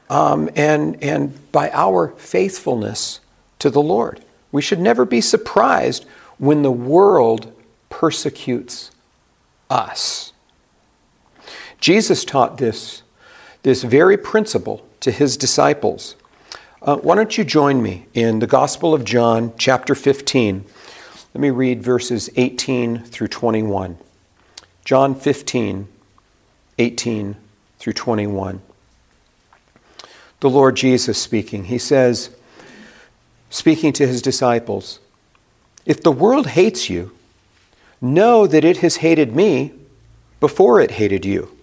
um, 0.08 0.50
and, 0.56 1.02
and 1.02 1.52
by 1.52 1.70
our 1.70 2.08
faithfulness 2.16 3.20
to 3.58 3.70
the 3.70 3.82
Lord. 3.82 4.20
We 4.52 4.62
should 4.62 4.80
never 4.80 5.04
be 5.04 5.20
surprised 5.20 6.04
when 6.38 6.62
the 6.62 6.70
world 6.70 7.52
persecutes 7.88 8.90
us. 9.68 10.32
Jesus 11.80 12.24
taught 12.24 12.58
this, 12.58 13.02
this 13.62 13.82
very 13.82 14.16
principle 14.16 14.84
to 15.00 15.10
his 15.10 15.36
disciples. 15.36 16.16
Uh, 16.82 16.96
why 16.96 17.14
don't 17.14 17.38
you 17.38 17.44
join 17.44 17.82
me 17.82 18.06
in 18.14 18.38
the 18.38 18.46
Gospel 18.46 18.94
of 18.94 19.04
John, 19.04 19.52
chapter 19.56 19.94
15? 19.94 20.64
Let 21.34 21.40
me 21.40 21.50
read 21.50 21.82
verses 21.82 22.28
18 22.36 23.04
through 23.04 23.28
21. 23.28 23.98
John 24.84 25.14
15, 25.14 25.88
18 26.80 27.36
through 27.78 27.92
21. 27.92 28.62
The 30.40 30.50
Lord 30.50 30.76
Jesus 30.76 31.18
speaking, 31.18 31.64
he 31.64 31.78
says, 31.78 32.30
speaking 33.50 33.92
to 33.92 34.06
his 34.06 34.22
disciples, 34.22 34.98
if 35.84 36.02
the 36.02 36.10
world 36.10 36.48
hates 36.48 36.88
you, 36.88 37.12
know 38.00 38.46
that 38.46 38.64
it 38.64 38.78
has 38.78 38.96
hated 38.96 39.36
me 39.36 39.72
before 40.40 40.80
it 40.80 40.92
hated 40.92 41.26
you. 41.26 41.54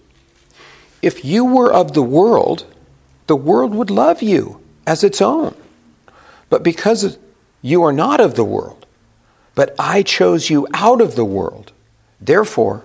If 1.02 1.24
you 1.24 1.44
were 1.44 1.72
of 1.72 1.94
the 1.94 2.02
world, 2.02 2.64
the 3.26 3.36
world 3.36 3.74
would 3.74 3.90
love 3.90 4.22
you 4.22 4.60
as 4.86 5.02
its 5.02 5.20
own. 5.20 5.56
But 6.48 6.62
because 6.62 7.18
you 7.60 7.82
are 7.82 7.92
not 7.92 8.20
of 8.20 8.36
the 8.36 8.44
world, 8.44 8.86
but 9.56 9.74
I 9.80 10.04
chose 10.04 10.48
you 10.48 10.68
out 10.72 11.00
of 11.00 11.16
the 11.16 11.24
world, 11.24 11.72
therefore 12.20 12.84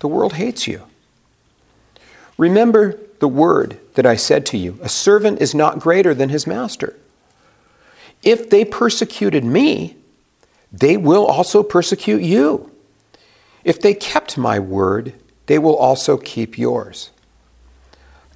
the 0.00 0.08
world 0.08 0.32
hates 0.32 0.66
you. 0.66 0.87
Remember 2.38 2.98
the 3.18 3.28
word 3.28 3.78
that 3.94 4.06
I 4.06 4.16
said 4.16 4.46
to 4.46 4.56
you 4.56 4.78
a 4.80 4.88
servant 4.88 5.42
is 5.42 5.54
not 5.54 5.80
greater 5.80 6.14
than 6.14 6.30
his 6.30 6.46
master. 6.46 6.96
If 8.22 8.48
they 8.48 8.64
persecuted 8.64 9.44
me, 9.44 9.96
they 10.72 10.96
will 10.96 11.26
also 11.26 11.62
persecute 11.62 12.22
you. 12.22 12.70
If 13.64 13.80
they 13.80 13.94
kept 13.94 14.38
my 14.38 14.58
word, 14.58 15.14
they 15.46 15.58
will 15.58 15.76
also 15.76 16.16
keep 16.16 16.56
yours. 16.56 17.10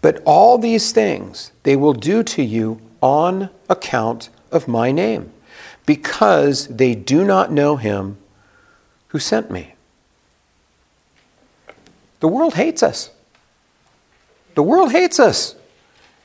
But 0.01 0.21
all 0.25 0.59
these 0.59 0.93
things 0.93 1.53
they 1.63 1.77
will 1.77 1.93
do 1.93 2.23
to 2.25 2.43
you 2.43 2.81
on 3.01 3.51
account 3.69 4.29
of 4.51 4.69
my 4.69 4.91
name, 4.93 5.33
because 5.87 6.67
they 6.69 6.95
do 6.95 7.25
not 7.25 7.53
know 7.53 7.77
him 7.77 8.19
who 9.09 9.19
sent 9.19 9.51
me. 9.51 9.75
The 12.21 12.29
world 12.29 12.55
hates 12.55 12.83
us. 12.83 13.11
The 14.55 14.63
world 14.63 14.93
hates 14.93 15.19
us. 15.19 15.55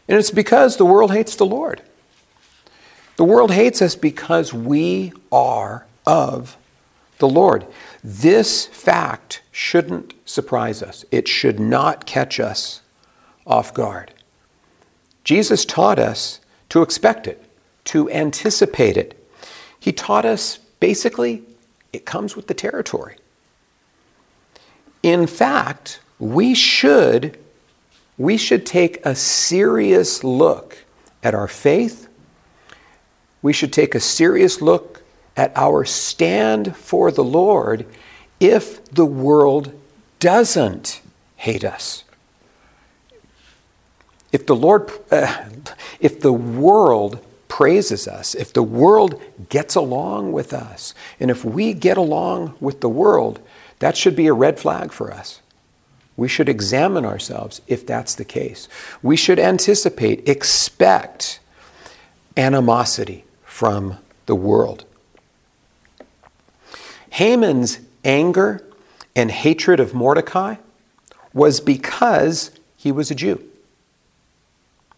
And 0.08 0.18
it's 0.18 0.32
because 0.32 0.78
the 0.78 0.86
world 0.86 1.12
hates 1.12 1.36
the 1.36 1.46
Lord. 1.46 1.82
The 3.18 3.24
world 3.24 3.52
hates 3.52 3.82
us 3.82 3.96
because 3.96 4.54
we 4.54 5.12
are 5.32 5.86
of 6.06 6.58
the 7.18 7.28
Lord. 7.28 7.66
This 8.04 8.68
fact 8.68 9.42
shouldn't 9.52 10.13
surprise 10.24 10.84
us, 10.84 11.04
it 11.12 11.28
should 11.28 11.60
not 11.60 12.06
catch 12.06 12.40
us 12.40 12.82
off 13.46 13.74
guard. 13.74 14.13
Jesus 15.24 15.66
taught 15.66 16.00
us 16.00 16.40
to 16.70 16.82
expect 16.82 17.28
it, 17.28 17.44
to 17.86 18.10
anticipate 18.12 18.98
it. 18.98 19.13
He 19.80 19.92
taught 19.92 20.26
us 20.26 20.58
basically 20.80 21.44
it 21.92 22.06
comes 22.06 22.36
with 22.36 22.48
the 22.48 22.54
territory. 22.54 23.18
In 25.02 25.28
fact, 25.28 26.00
we 26.20 26.54
should 26.54 27.38
we 28.17 28.38
should 28.38 28.65
take 28.65 29.06
a 29.06 29.15
serious 29.15 30.23
look 30.23 30.86
at 31.21 31.36
our 31.36 31.47
faith. 31.47 32.08
We 33.41 33.53
should 33.53 33.71
take 33.71 33.93
a 33.93 33.99
serious 33.99 34.62
look 34.62 35.03
at 35.36 35.51
our 35.56 35.86
stand 35.86 36.75
for 36.75 37.12
the 37.12 37.23
Lord 37.23 37.86
if 38.39 38.84
the 38.86 39.06
world 39.06 39.71
doesn't 40.19 41.01
hate 41.36 41.63
us. 41.63 42.03
If 44.32 44.45
the 44.45 44.56
Lord, 44.56 44.91
uh, 45.12 45.45
if 45.99 46.19
the 46.19 46.34
world 46.34 47.23
praises 47.47 48.08
us, 48.08 48.36
if 48.36 48.51
the 48.51 48.63
world 48.63 49.21
gets 49.49 49.75
along 49.75 50.32
with 50.32 50.53
us, 50.53 50.93
and 51.19 51.32
if 51.32 51.45
we 51.45 51.73
get 51.73 51.97
along 51.97 52.56
with 52.60 52.82
the 52.82 52.89
world, 52.89 53.39
that 53.80 53.95
should 53.95 54.15
be 54.15 54.27
a 54.27 54.34
red 54.34 54.60
flag 54.60 54.91
for 54.91 55.12
us. 55.12 55.41
We 56.17 56.27
should 56.27 56.49
examine 56.49 57.06
ourselves 57.06 57.62
if 57.67 57.86
that's 57.86 58.15
the 58.15 58.25
case. 58.25 58.67
We 59.03 59.15
should 59.15 59.39
anticipate, 59.39 60.27
expect 60.27 61.39
animosity 62.36 63.23
from 63.45 63.99
the 64.25 64.36
world. 64.36 64.84
Haman's 67.12 67.80
anger 68.03 68.63
and 69.15 69.32
hatred 69.32 69.80
of 69.80 69.93
Mordecai 69.93 70.56
was 71.34 71.60
because 71.60 72.51
he 72.75 72.91
was 72.91 73.12
a 73.12 73.15
Jew. 73.15 73.43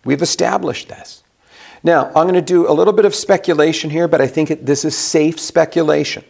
We've 0.05 0.21
established 0.21 0.87
this. 0.87 1.23
Now, 1.83 2.07
I'm 2.07 2.23
going 2.23 2.33
to 2.33 2.41
do 2.41 2.69
a 2.69 2.73
little 2.73 2.93
bit 2.93 3.05
of 3.05 3.15
speculation 3.15 3.89
here, 3.89 4.07
but 4.07 4.21
I 4.21 4.27
think 4.27 4.65
this 4.65 4.83
is 4.83 4.97
safe 4.97 5.39
speculation. 5.39 6.23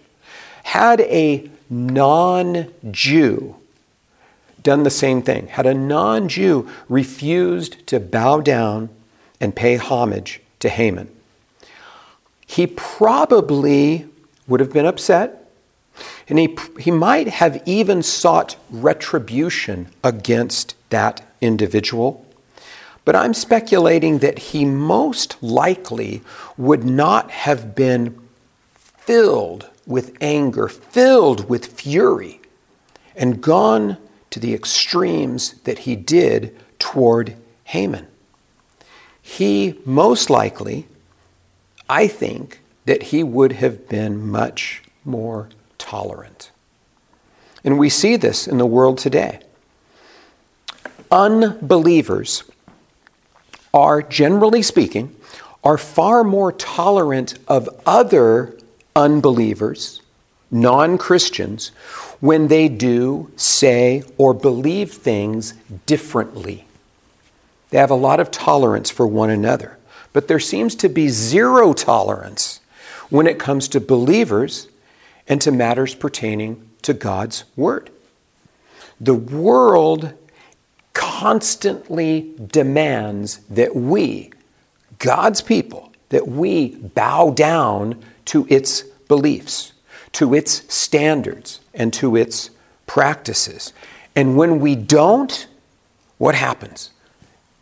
had 0.63 1.01
a 1.01 1.49
non 1.69 2.71
Jew 2.91 3.55
done 4.63 4.83
the 4.83 4.89
same 4.89 5.21
thing, 5.21 5.47
had 5.47 5.65
a 5.65 5.73
non 5.73 6.27
Jew 6.27 6.69
refused 6.87 7.85
to 7.87 7.99
bow 7.99 8.41
down 8.41 8.89
and 9.39 9.55
pay 9.55 9.77
homage 9.77 10.41
to 10.59 10.69
Haman, 10.69 11.09
he 12.45 12.67
probably 12.67 14.07
would 14.47 14.59
have 14.59 14.73
been 14.73 14.85
upset, 14.85 15.49
and 16.27 16.39
he, 16.39 16.57
he 16.79 16.91
might 16.91 17.27
have 17.27 17.61
even 17.65 18.03
sought 18.03 18.55
retribution 18.69 19.87
against 20.03 20.75
that 20.89 21.21
individual. 21.41 22.25
But 23.05 23.15
I'm 23.15 23.33
speculating 23.33 24.19
that 24.19 24.39
he 24.39 24.65
most 24.65 25.41
likely 25.41 26.21
would 26.57 26.83
not 26.83 27.31
have 27.31 27.75
been 27.75 28.19
filled 28.73 29.69
with 29.85 30.15
anger, 30.21 30.67
filled 30.67 31.49
with 31.49 31.65
fury, 31.65 32.39
and 33.15 33.41
gone 33.41 33.97
to 34.29 34.39
the 34.39 34.53
extremes 34.53 35.53
that 35.63 35.79
he 35.79 35.95
did 35.95 36.55
toward 36.77 37.35
Haman. 37.65 38.07
He 39.21 39.79
most 39.85 40.29
likely, 40.29 40.87
I 41.87 42.07
think, 42.07 42.61
that 42.85 43.03
he 43.03 43.23
would 43.23 43.51
have 43.53 43.87
been 43.87 44.27
much 44.27 44.81
more 45.05 45.49
tolerant. 45.77 46.51
And 47.63 47.77
we 47.77 47.89
see 47.89 48.15
this 48.15 48.47
in 48.47 48.57
the 48.57 48.65
world 48.65 48.97
today. 48.97 49.39
Unbelievers 51.11 52.43
are, 53.73 54.01
generally 54.01 54.61
speaking, 54.61 55.15
are 55.63 55.77
far 55.77 56.23
more 56.23 56.51
tolerant 56.51 57.37
of 57.47 57.69
other 57.85 58.57
unbelievers, 58.95 59.98
non 60.51 60.97
Christians, 60.97 61.69
when 62.19 62.47
they 62.47 62.67
do, 62.67 63.31
say, 63.35 64.03
or 64.17 64.33
believe 64.33 64.91
things 64.93 65.53
differently. 65.85 66.65
They 67.69 67.77
have 67.77 67.91
a 67.91 67.95
lot 67.95 68.19
of 68.19 68.31
tolerance 68.31 68.89
for 68.89 69.07
one 69.07 69.29
another. 69.29 69.77
But 70.11 70.27
there 70.27 70.39
seems 70.39 70.75
to 70.75 70.89
be 70.89 71.09
zero 71.09 71.73
tolerance 71.73 72.61
when 73.09 73.27
it 73.27 73.39
comes 73.39 73.67
to 73.69 73.79
believers 73.79 74.67
and 75.27 75.39
to 75.41 75.51
matters 75.51 75.93
pertaining 75.93 76.69
to 76.81 76.93
God's 76.93 77.43
Word. 77.55 77.91
The 78.99 79.15
world 79.15 80.13
constantly 80.93 82.33
demands 82.51 83.37
that 83.49 83.75
we, 83.75 84.31
God's 84.97 85.41
people, 85.41 85.93
that 86.09 86.27
we 86.27 86.75
bow 86.75 87.29
down 87.31 88.03
to 88.25 88.47
its 88.49 88.81
beliefs, 89.07 89.73
to 90.13 90.33
its 90.33 90.73
standards, 90.73 91.59
and 91.73 91.93
to 91.93 92.15
its 92.15 92.49
practices. 92.87 93.73
And 94.15 94.35
when 94.35 94.59
we 94.59 94.75
don't, 94.75 95.47
what 96.17 96.35
happens? 96.35 96.91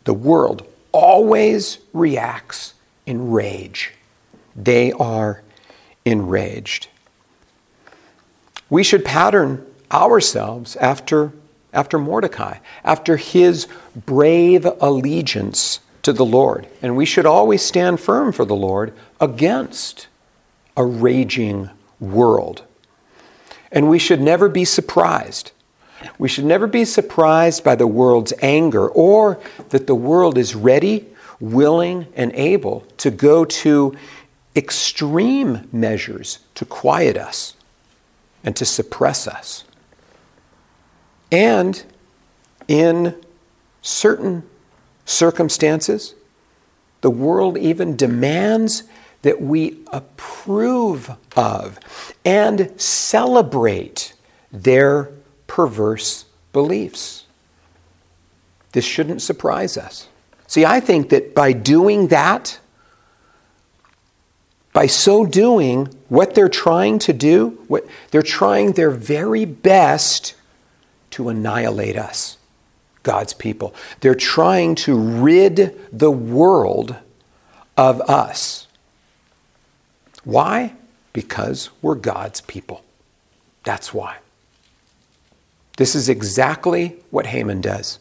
The 0.04 0.14
world 0.14 0.66
always 0.92 1.78
reacts 1.92 2.74
in 3.06 3.30
rage. 3.30 3.92
They 4.56 4.92
are 4.92 5.42
enraged. 6.04 6.88
We 8.70 8.82
should 8.82 9.04
pattern 9.04 9.64
ourselves 9.92 10.76
after, 10.76 11.32
after 11.72 11.98
Mordecai, 11.98 12.58
after 12.84 13.16
his 13.16 13.66
brave 13.94 14.66
allegiance 14.80 15.80
to 16.02 16.12
the 16.12 16.24
Lord. 16.24 16.66
And 16.82 16.96
we 16.96 17.04
should 17.04 17.26
always 17.26 17.62
stand 17.62 18.00
firm 18.00 18.32
for 18.32 18.44
the 18.44 18.56
Lord 18.56 18.92
against 19.20 20.08
a 20.76 20.84
raging 20.84 21.70
world. 22.00 22.62
And 23.70 23.88
we 23.88 23.98
should 23.98 24.20
never 24.20 24.48
be 24.48 24.64
surprised. 24.64 25.52
We 26.18 26.28
should 26.28 26.44
never 26.44 26.66
be 26.66 26.84
surprised 26.84 27.64
by 27.64 27.74
the 27.74 27.86
world's 27.86 28.32
anger 28.40 28.88
or 28.88 29.40
that 29.70 29.86
the 29.86 29.94
world 29.94 30.38
is 30.38 30.54
ready, 30.54 31.06
willing, 31.40 32.06
and 32.14 32.32
able 32.34 32.86
to 32.98 33.10
go 33.10 33.44
to 33.44 33.96
extreme 34.54 35.68
measures 35.72 36.38
to 36.54 36.64
quiet 36.64 37.16
us 37.16 37.54
and 38.44 38.56
to 38.56 38.64
suppress 38.64 39.26
us. 39.26 39.64
And 41.30 41.82
in 42.66 43.14
certain 43.82 44.44
circumstances, 45.04 46.14
the 47.00 47.10
world 47.10 47.56
even 47.58 47.96
demands 47.96 48.84
that 49.22 49.40
we 49.40 49.78
approve 49.92 51.10
of 51.36 51.78
and 52.24 52.72
celebrate 52.80 54.14
their 54.52 55.10
perverse 55.46 56.24
beliefs. 56.52 57.26
This 58.72 58.84
shouldn't 58.84 59.22
surprise 59.22 59.76
us. 59.76 60.08
See, 60.46 60.64
I 60.64 60.80
think 60.80 61.10
that 61.10 61.34
by 61.34 61.52
doing 61.52 62.08
that, 62.08 62.58
by 64.72 64.86
so 64.86 65.26
doing 65.26 65.86
what 66.08 66.34
they're 66.34 66.48
trying 66.48 67.00
to 67.00 67.12
do, 67.12 67.58
what, 67.66 67.84
they're 68.10 68.22
trying 68.22 68.72
their 68.72 68.90
very 68.90 69.44
best 69.44 70.34
to 71.10 71.28
annihilate 71.28 71.96
us, 71.96 72.36
God's 73.02 73.32
people. 73.32 73.74
They're 74.00 74.14
trying 74.14 74.76
to 74.76 74.96
rid 74.96 75.76
the 75.92 76.10
world 76.12 76.94
of 77.76 78.00
us. 78.02 78.67
Why? 80.24 80.74
Because 81.12 81.70
we're 81.82 81.94
God's 81.94 82.40
people. 82.40 82.84
That's 83.64 83.92
why. 83.92 84.18
This 85.76 85.94
is 85.94 86.08
exactly 86.08 86.96
what 87.10 87.26
Haman 87.26 87.60
does. 87.60 87.98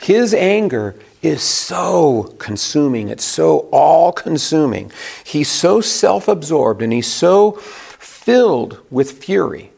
His 0.00 0.34
anger 0.34 0.94
is 1.22 1.42
so 1.42 2.34
consuming, 2.38 3.08
it's 3.08 3.24
so 3.24 3.68
all 3.72 4.12
consuming. 4.12 4.92
He's 5.24 5.50
so 5.50 5.80
self 5.80 6.28
absorbed 6.28 6.82
and 6.82 6.92
he's 6.92 7.06
so 7.10 7.52
filled 7.52 8.80
with 8.90 9.24
fury. 9.24 9.72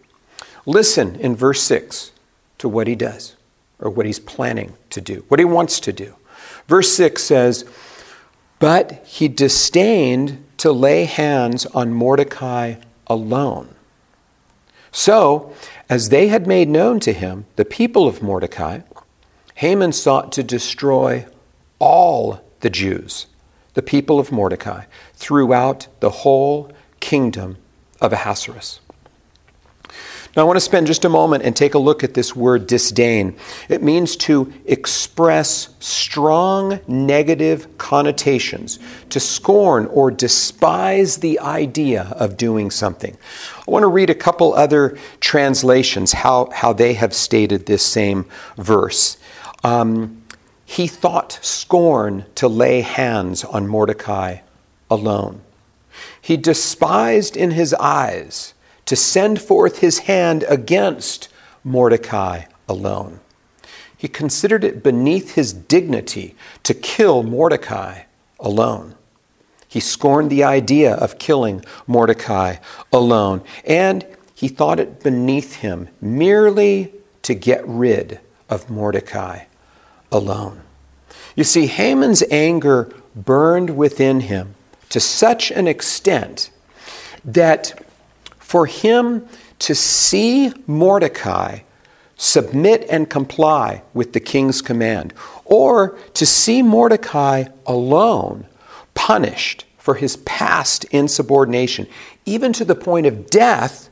Listen 0.67 1.17
in 1.17 1.37
verse 1.37 1.63
6 1.63 2.11
to 2.59 2.69
what 2.69 2.87
he 2.87 2.95
does, 2.97 3.37
or 3.79 3.91
what 3.91 4.07
he's 4.07 4.19
planning 4.19 4.75
to 4.91 5.01
do, 5.01 5.25
what 5.29 5.39
he 5.39 5.45
wants 5.45 5.79
to 5.81 5.93
do. 5.93 6.17
Verse 6.67 6.93
6 6.97 7.23
says, 7.23 7.65
But 8.59 9.05
he 9.07 9.29
disdained 9.29 10.45
to 10.59 10.73
lay 10.73 11.05
hands 11.05 11.67
on 11.67 11.93
Mordecai 11.93 12.77
alone. 13.07 13.75
So, 14.91 15.53
as 15.89 16.09
they 16.09 16.29
had 16.29 16.47
made 16.47 16.69
known 16.69 17.01
to 17.01 17.13
him 17.13 17.47
the 17.57 17.65
people 17.65 18.07
of 18.07 18.23
Mordecai, 18.23 18.81
Haman 19.57 19.93
sought 19.93 20.33
to 20.33 20.43
destroy 20.43 21.27
all 21.79 22.41
the 22.61 22.71
Jews, 22.71 23.27
the 23.75 23.83
people 23.83 24.19
of 24.19 24.33
Mordecai, 24.33 24.85
throughout 25.15 25.89
the 26.01 26.11
whole 26.11 26.73
kingdom 27.01 27.59
of 28.01 28.13
Ahasuerus. 28.13 28.81
Now, 30.37 30.43
I 30.43 30.45
want 30.45 30.59
to 30.59 30.61
spend 30.61 30.87
just 30.87 31.07
a 31.07 31.09
moment 31.09 31.45
and 31.45 31.57
take 31.57 31.73
a 31.73 31.79
look 31.79 32.05
at 32.05 32.13
this 32.13 32.37
word 32.37 32.67
disdain. 32.67 33.37
It 33.71 33.83
means 33.83 34.17
to 34.17 34.53
express 34.67 35.75
strong 35.81 36.79
negative 36.87 37.79
connotations, 37.79 38.79
to 39.09 39.19
scorn 39.19 39.87
or 39.87 40.11
despise 40.11 41.17
the 41.17 41.41
idea 41.41 42.15
of 42.17 42.37
doing 42.37 42.71
something. 42.71 43.17
I 43.67 43.71
want 43.71 43.85
to 43.85 43.89
read 43.89 44.11
a 44.11 44.15
couple 44.15 44.53
other 44.53 44.99
translations, 45.21 46.13
how, 46.13 46.51
how 46.53 46.75
they 46.75 46.93
have 46.93 47.15
stated 47.15 47.65
this 47.65 47.83
same 47.83 48.27
verse. 48.59 49.17
Um, 49.65 50.23
he 50.67 50.87
thought 50.87 51.39
scorn 51.41 52.27
to 52.35 52.47
lay 52.47 52.83
hands 52.83 53.43
on 53.43 53.67
Mordecai 53.67 54.41
alone. 54.91 55.41
He 56.21 56.37
despised 56.37 57.39
in 57.39 57.53
his 57.53 57.73
eyes 57.73 58.53
to 58.87 58.97
send 58.97 59.41
forth 59.41 59.79
his 59.79 60.01
hand 60.01 60.45
against 60.49 61.29
Mordecai 61.63 62.45
alone. 62.69 63.21
He 63.97 64.09
considered 64.09 64.65
it 64.65 64.83
beneath 64.83 65.35
his 65.35 65.53
dignity 65.53 66.35
to 66.63 66.75
kill 66.75 67.23
Mordecai 67.23 68.03
alone. 68.39 68.95
He 69.69 69.81
scorned 69.81 70.31
the 70.31 70.45
idea 70.45 70.95
of 70.95 71.19
killing 71.19 71.65
Mordecai 71.87 72.57
alone, 72.93 73.43
and 73.65 74.07
he 74.35 74.49
thought 74.49 74.81
it 74.81 75.03
beneath 75.03 75.57
him 75.57 75.89
merely 76.01 76.93
to 77.23 77.35
get 77.35 77.67
rid 77.67 78.21
of 78.49 78.71
Mordecai 78.71 79.45
alone. 80.13 80.63
You 81.35 81.45
see, 81.45 81.67
Haman's 81.67 82.23
anger 82.31 82.93
burned 83.15 83.77
within 83.77 84.21
him 84.21 84.55
to 84.91 85.01
such 85.01 85.51
an 85.51 85.67
extent 85.67 86.51
that 87.25 87.86
for 88.47 88.65
him 88.65 89.27
to 89.59 89.75
see 89.75 90.53
Mordecai 90.69 91.59
submit 92.15 92.87
and 92.89 93.11
comply 93.11 93.83
with 93.93 94.13
the 94.13 94.21
king's 94.21 94.63
command, 94.63 95.13
or 95.45 95.99
to 96.15 96.25
see 96.25 96.63
Mordecai 96.63 97.47
alone 97.67 98.47
punished 98.95 99.65
for 99.79 99.95
his 99.97 100.19
past 100.19 100.85
insubordination, 100.93 101.89
even 102.25 102.53
to 102.53 102.65
the 102.65 102.77
point 102.77 103.05
of 103.07 103.29
death, 103.31 103.91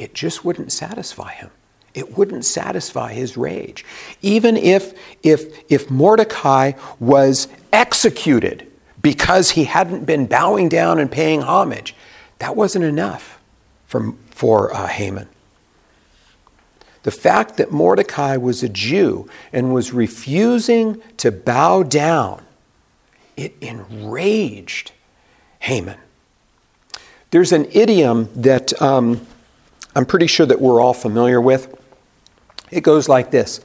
it 0.00 0.14
just 0.14 0.44
wouldn't 0.44 0.72
satisfy 0.72 1.30
him. 1.34 1.52
It 1.94 2.18
wouldn't 2.18 2.44
satisfy 2.44 3.12
his 3.12 3.36
rage. 3.36 3.84
Even 4.20 4.56
if, 4.56 4.94
if, 5.22 5.70
if 5.70 5.88
Mordecai 5.92 6.72
was 6.98 7.46
executed 7.72 8.66
because 9.00 9.50
he 9.50 9.62
hadn't 9.62 10.06
been 10.06 10.26
bowing 10.26 10.68
down 10.68 10.98
and 10.98 11.10
paying 11.10 11.40
homage, 11.40 11.94
that 12.40 12.56
wasn't 12.56 12.84
enough 12.84 13.38
for, 13.92 14.14
for 14.30 14.74
uh, 14.74 14.86
Haman. 14.86 15.28
The 17.02 17.10
fact 17.10 17.58
that 17.58 17.70
Mordecai 17.70 18.38
was 18.38 18.62
a 18.62 18.68
Jew 18.70 19.28
and 19.52 19.74
was 19.74 19.92
refusing 19.92 21.02
to 21.18 21.30
bow 21.30 21.82
down, 21.82 22.42
it 23.36 23.54
enraged 23.60 24.92
Haman. 25.58 25.98
There's 27.32 27.52
an 27.52 27.66
idiom 27.72 28.30
that 28.34 28.80
um, 28.80 29.26
I'm 29.94 30.06
pretty 30.06 30.26
sure 30.26 30.46
that 30.46 30.58
we're 30.58 30.80
all 30.80 30.94
familiar 30.94 31.40
with. 31.40 31.78
It 32.70 32.80
goes 32.80 33.10
like 33.10 33.30
this 33.30 33.60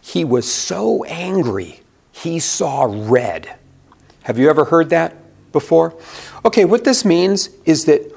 He 0.00 0.24
was 0.24 0.50
so 0.50 1.02
angry, 1.04 1.80
he 2.12 2.38
saw 2.38 2.86
red. 2.88 3.56
Have 4.22 4.38
you 4.38 4.48
ever 4.48 4.64
heard 4.64 4.90
that 4.90 5.16
before? 5.50 5.98
Okay, 6.44 6.64
what 6.64 6.84
this 6.84 7.04
means 7.04 7.48
is 7.64 7.86
that, 7.86 8.13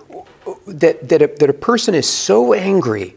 that, 0.68 1.10
that, 1.10 1.22
a, 1.22 1.28
that 1.28 1.50
a 1.50 1.54
person 1.54 1.96
is 1.96 2.08
so 2.08 2.54
angry 2.54 3.16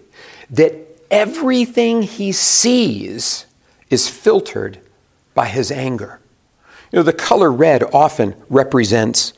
that 0.50 0.74
everything 1.10 2.02
he 2.02 2.32
sees 2.32 3.46
is 3.88 4.08
filtered 4.08 4.78
by 5.34 5.46
his 5.46 5.70
anger. 5.70 6.20
You 6.92 6.98
know, 6.98 7.02
the 7.02 7.12
color 7.12 7.52
red 7.52 7.82
often 7.94 8.34
represents 8.48 9.32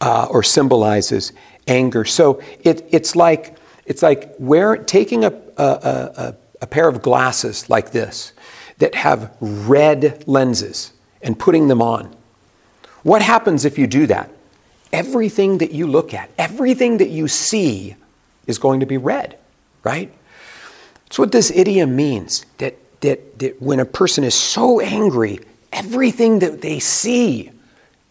uh, 0.00 0.26
or 0.30 0.42
symbolizes 0.42 1.32
anger. 1.66 2.04
So 2.04 2.42
it, 2.62 2.84
it's 2.90 3.16
like 3.16 3.56
it's 3.86 4.02
like 4.02 4.34
wear, 4.38 4.76
taking 4.76 5.24
a, 5.24 5.32
a, 5.56 5.64
a, 5.64 6.36
a 6.62 6.66
pair 6.66 6.88
of 6.88 7.02
glasses 7.02 7.68
like 7.68 7.90
this 7.90 8.32
that 8.78 8.94
have 8.94 9.36
red 9.40 10.24
lenses 10.26 10.92
and 11.20 11.38
putting 11.38 11.68
them 11.68 11.82
on. 11.82 12.14
What 13.02 13.22
happens 13.22 13.64
if 13.64 13.78
you 13.78 13.86
do 13.86 14.06
that? 14.06 14.30
Everything 14.92 15.58
that 15.58 15.72
you 15.72 15.86
look 15.86 16.12
at, 16.12 16.30
everything 16.36 16.98
that 16.98 17.08
you 17.08 17.28
see 17.28 17.96
is 18.46 18.58
going 18.58 18.80
to 18.80 18.86
be 18.86 18.98
red, 18.98 19.38
right? 19.82 20.12
That's 21.04 21.18
what 21.18 21.32
this 21.32 21.50
idiom 21.50 21.96
means 21.96 22.44
that, 22.58 22.76
that, 23.00 23.38
that 23.38 23.60
when 23.60 23.80
a 23.80 23.84
person 23.84 24.24
is 24.24 24.34
so 24.34 24.80
angry, 24.80 25.40
everything 25.72 26.40
that 26.40 26.60
they 26.60 26.78
see 26.78 27.50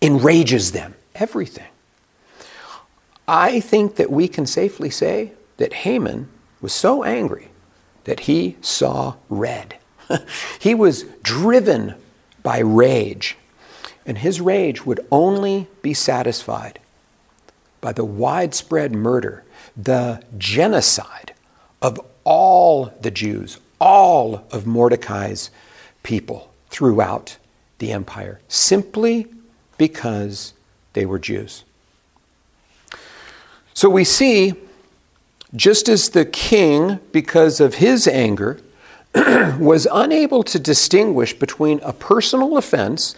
enrages 0.01 0.71
them. 0.71 0.95
Everything. 1.15 1.67
I 3.27 3.59
think 3.59 3.95
that 3.95 4.11
we 4.11 4.27
can 4.27 4.45
safely 4.45 4.89
say 4.89 5.33
that 5.57 5.73
Haman 5.73 6.27
was 6.61 6.73
so 6.73 7.03
angry 7.03 7.49
that 8.03 8.21
he 8.21 8.57
saw 8.61 9.15
red. 9.29 9.77
he 10.59 10.73
was 10.73 11.03
driven 11.21 11.95
by 12.43 12.59
rage, 12.59 13.37
and 14.05 14.17
his 14.17 14.41
rage 14.41 14.85
would 14.85 15.05
only 15.11 15.67
be 15.81 15.93
satisfied 15.93 16.79
by 17.79 17.91
the 17.91 18.05
widespread 18.05 18.93
murder, 18.93 19.43
the 19.75 20.23
genocide 20.37 21.33
of 21.81 21.99
all 22.23 22.93
the 23.01 23.11
Jews, 23.11 23.57
all 23.79 24.45
of 24.51 24.67
Mordecai's 24.67 25.49
people 26.03 26.51
throughout 26.69 27.37
the 27.79 27.91
empire, 27.91 28.39
simply 28.47 29.27
because 29.77 30.53
they 30.93 31.05
were 31.05 31.19
Jews. 31.19 31.63
So 33.73 33.89
we 33.89 34.03
see 34.03 34.53
just 35.55 35.89
as 35.89 36.09
the 36.09 36.25
king, 36.25 36.99
because 37.11 37.59
of 37.59 37.75
his 37.75 38.07
anger, 38.07 38.59
was 39.59 39.87
unable 39.91 40.41
to 40.41 40.57
distinguish 40.57 41.33
between 41.33 41.79
a 41.83 41.91
personal 41.91 42.57
offense 42.57 43.13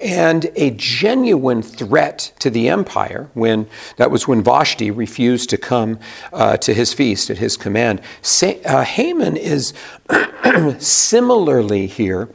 and 0.00 0.50
a 0.56 0.70
genuine 0.70 1.62
threat 1.62 2.32
to 2.38 2.50
the 2.50 2.68
empire 2.68 3.30
when 3.32 3.66
that 3.96 4.10
was 4.10 4.28
when 4.28 4.42
Vashti 4.42 4.90
refused 4.90 5.48
to 5.50 5.56
come 5.56 5.98
uh, 6.32 6.56
to 6.58 6.74
his 6.74 6.92
feast 6.92 7.30
at 7.30 7.38
his 7.38 7.56
command. 7.56 8.02
Sa- 8.20 8.60
uh, 8.64 8.84
Haman 8.84 9.36
is 9.36 9.72
similarly 10.78 11.86
here 11.86 12.28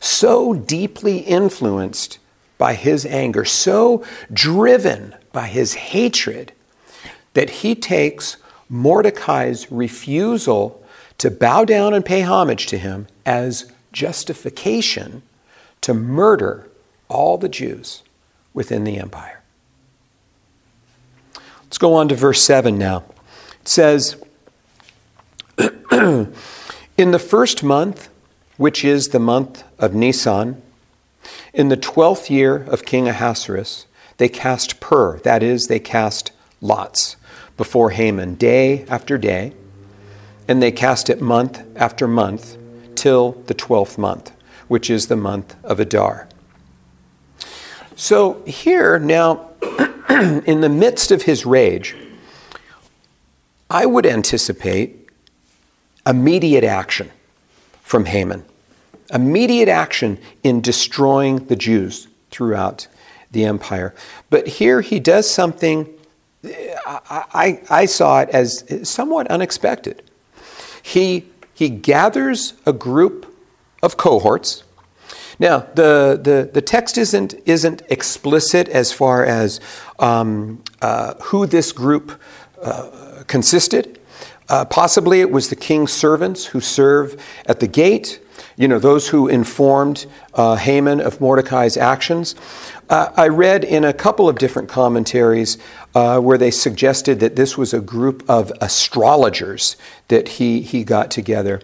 so 0.00 0.54
deeply 0.54 1.18
influenced 1.18 2.18
by 2.56 2.74
his 2.74 3.06
anger, 3.06 3.44
so 3.44 4.04
driven 4.32 5.14
by 5.32 5.46
his 5.46 5.74
hatred 5.74 6.52
that 7.34 7.50
he 7.50 7.74
takes 7.74 8.36
Mordecai's 8.68 9.70
refusal 9.70 10.84
to 11.18 11.30
bow 11.30 11.64
down 11.64 11.94
and 11.94 12.04
pay 12.04 12.22
homage 12.22 12.66
to 12.66 12.78
him 12.78 13.06
as 13.26 13.70
justification 13.92 15.22
to 15.80 15.94
murder 15.94 16.68
all 17.08 17.38
the 17.38 17.48
Jews 17.48 18.02
within 18.54 18.84
the 18.84 18.98
empire. 18.98 19.40
Let's 21.64 21.78
go 21.78 21.94
on 21.94 22.08
to 22.08 22.14
verse 22.14 22.42
7 22.42 22.78
now. 22.78 23.04
It 23.60 23.68
says, 23.68 24.16
In 25.58 26.32
the 26.96 27.18
first 27.18 27.62
month, 27.62 28.08
which 28.56 28.84
is 28.84 29.08
the 29.08 29.20
month 29.20 29.64
of 29.78 29.94
Nisan, 29.94 30.60
in 31.52 31.68
the 31.68 31.76
twelfth 31.76 32.30
year 32.30 32.56
of 32.56 32.84
King 32.84 33.08
Ahasuerus, 33.08 33.86
they 34.16 34.28
cast 34.28 34.80
pur, 34.80 35.18
that 35.20 35.42
is, 35.42 35.66
they 35.66 35.78
cast 35.78 36.32
lots 36.60 37.16
before 37.56 37.90
Haman 37.90 38.34
day 38.34 38.84
after 38.88 39.18
day, 39.18 39.52
and 40.48 40.62
they 40.62 40.72
cast 40.72 41.10
it 41.10 41.20
month 41.20 41.62
after 41.76 42.08
month 42.08 42.56
till 42.94 43.32
the 43.46 43.54
twelfth 43.54 43.98
month, 43.98 44.32
which 44.66 44.90
is 44.90 45.06
the 45.06 45.16
month 45.16 45.54
of 45.62 45.78
Adar. 45.78 46.28
So 47.94 48.42
here 48.44 48.98
now, 48.98 49.50
in 50.10 50.60
the 50.60 50.68
midst 50.68 51.10
of 51.10 51.22
his 51.22 51.44
rage, 51.44 51.94
I 53.70 53.86
would 53.86 54.06
anticipate 54.06 55.08
immediate 56.06 56.64
action 56.64 57.10
from 57.82 58.06
Haman, 58.06 58.44
immediate 59.12 59.68
action 59.68 60.18
in 60.42 60.60
destroying 60.60 61.46
the 61.46 61.56
Jews 61.56 62.08
throughout 62.30 62.88
the 63.30 63.44
empire. 63.44 63.94
But 64.30 64.46
here 64.46 64.80
he 64.80 65.00
does 65.00 65.28
something 65.28 65.92
I, 66.86 67.60
I, 67.68 67.86
saw 67.86 68.20
it 68.20 68.28
as 68.30 68.64
somewhat 68.88 69.26
unexpected. 69.26 70.07
He, 70.88 71.26
he 71.52 71.68
gathers 71.68 72.54
a 72.64 72.72
group 72.72 73.26
of 73.82 73.98
cohorts. 73.98 74.64
Now, 75.38 75.66
the, 75.74 76.18
the, 76.20 76.50
the 76.50 76.62
text 76.62 76.96
isn't, 76.96 77.34
isn't 77.44 77.82
explicit 77.90 78.70
as 78.70 78.90
far 78.90 79.22
as 79.22 79.60
um, 79.98 80.64
uh, 80.80 81.12
who 81.24 81.46
this 81.46 81.72
group 81.72 82.18
uh, 82.62 83.22
consisted. 83.26 84.00
Uh, 84.48 84.64
possibly 84.64 85.20
it 85.20 85.30
was 85.30 85.50
the 85.50 85.56
king's 85.56 85.92
servants 85.92 86.46
who 86.46 86.60
serve 86.60 87.22
at 87.44 87.60
the 87.60 87.68
gate, 87.68 88.20
you 88.56 88.66
know, 88.66 88.78
those 88.78 89.08
who 89.08 89.28
informed 89.28 90.06
uh, 90.32 90.56
Haman 90.56 91.00
of 91.02 91.20
Mordecai's 91.20 91.76
actions. 91.76 92.34
Uh, 92.88 93.10
I 93.14 93.28
read 93.28 93.62
in 93.62 93.84
a 93.84 93.92
couple 93.92 94.26
of 94.26 94.38
different 94.38 94.70
commentaries 94.70 95.58
uh, 95.94 96.20
where 96.20 96.38
they 96.38 96.50
suggested 96.50 97.20
that 97.20 97.36
this 97.36 97.56
was 97.56 97.74
a 97.74 97.80
group 97.80 98.24
of 98.28 98.52
astrologers 98.60 99.76
that 100.08 100.28
he, 100.28 100.60
he 100.60 100.84
got 100.84 101.10
together. 101.10 101.60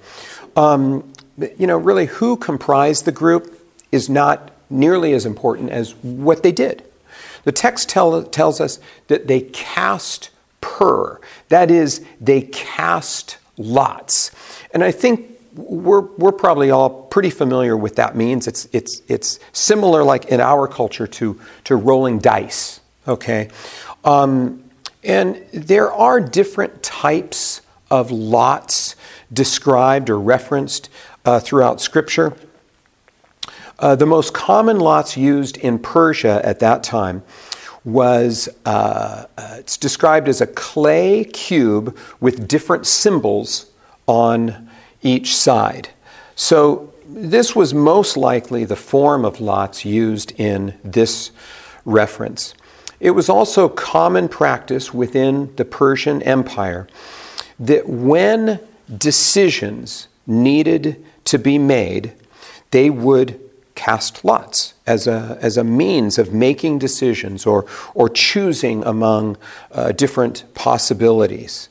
Um, 0.57 1.12
you 1.59 1.66
know, 1.66 1.76
really, 1.76 2.07
who 2.07 2.36
comprised 2.36 3.05
the 3.05 3.12
group 3.12 3.61
is 3.90 4.09
not 4.09 4.53
nearly 4.70 5.12
as 5.12 5.26
important 5.26 5.70
as 5.70 5.94
what 6.03 6.42
they 6.42 6.53
did. 6.53 6.84
The 7.44 7.53
text 7.53 7.88
tell, 7.88 8.22
tells 8.22 8.61
us 8.61 8.80
that 9.09 9.26
they 9.26 9.40
cast 9.40 10.30
pur, 10.61 11.20
that 11.49 11.70
is, 11.70 12.05
they 12.20 12.42
cast 12.42 13.36
lots. 13.59 14.30
And 14.72 14.82
I 14.82 14.90
think 14.90 15.38
we're, 15.55 16.01
we're 16.01 16.32
probably 16.32 16.70
all 16.70 16.88
pretty 17.05 17.30
familiar 17.30 17.76
with 17.76 17.96
that 17.96 18.16
means. 18.16 18.49
It's, 18.49 18.66
it's, 18.72 19.03
it's 19.09 19.38
similar, 19.53 20.03
like 20.03 20.24
in 20.26 20.40
our 20.40 20.66
culture, 20.66 21.07
to, 21.07 21.40
to 21.64 21.76
rolling 21.76 22.18
dice, 22.18 22.80
okay? 23.07 23.51
Um, 24.05 24.64
and 25.02 25.44
there 25.52 25.92
are 25.92 26.20
different 26.20 26.82
types 26.82 27.62
of 27.90 28.11
lots 28.11 28.96
described 29.32 30.11
or 30.11 30.18
referenced 30.18 30.88
uh, 31.24 31.40
throughout 31.40 31.80
Scripture. 31.80 32.34
Uh, 33.78 33.94
the 33.94 34.07
most 34.07 34.32
common 34.32 34.78
lots 34.78 35.16
used 35.16 35.57
in 35.59 35.78
Persia 35.78 36.40
at 36.44 36.61
that 36.61 36.82
time 36.82 37.22
was 37.84 38.48
uh, 38.64 39.26
uh 39.36 39.57
it's 39.59 39.76
described 39.76 40.26
as 40.26 40.40
a 40.40 40.46
clay 40.46 41.22
cube 41.22 41.94
with 42.18 42.48
different 42.48 42.86
symbols 42.86 43.66
on 44.07 44.70
each 45.02 45.36
side. 45.36 45.90
So 46.34 46.92
this 47.07 47.55
was 47.55 47.74
most 47.74 48.16
likely 48.16 48.64
the 48.64 48.76
form 48.76 49.24
of 49.24 49.40
lots 49.40 49.84
used 49.84 50.32
in 50.40 50.74
this 50.82 51.30
reference. 51.84 52.55
It 53.01 53.11
was 53.11 53.28
also 53.28 53.68
common 53.68 54.28
practice 54.28 54.95
within 54.95 55.55
the 55.57 55.64
Persian 55.64 56.22
Empire 56.22 56.88
that 57.59 57.88
when 57.88 58.61
decisions 58.97 60.09
needed 60.26 61.05
to 61.24 61.38
be 61.38 61.59
made, 61.59 62.12
they 62.70 62.90
would 62.90 63.40
cast 63.74 64.24
lots 64.24 64.74
as 64.86 65.07
a, 65.07 65.38
as 65.40 65.57
a 65.57 65.64
means 65.64 66.18
of 66.18 66.32
making 66.32 66.78
decisions 66.78 67.47
or, 67.47 67.66
or 67.95 68.09
choosing 68.09 68.84
among 68.84 69.36
uh, 69.72 69.92
different 69.92 70.45
possibilities. 70.55 71.68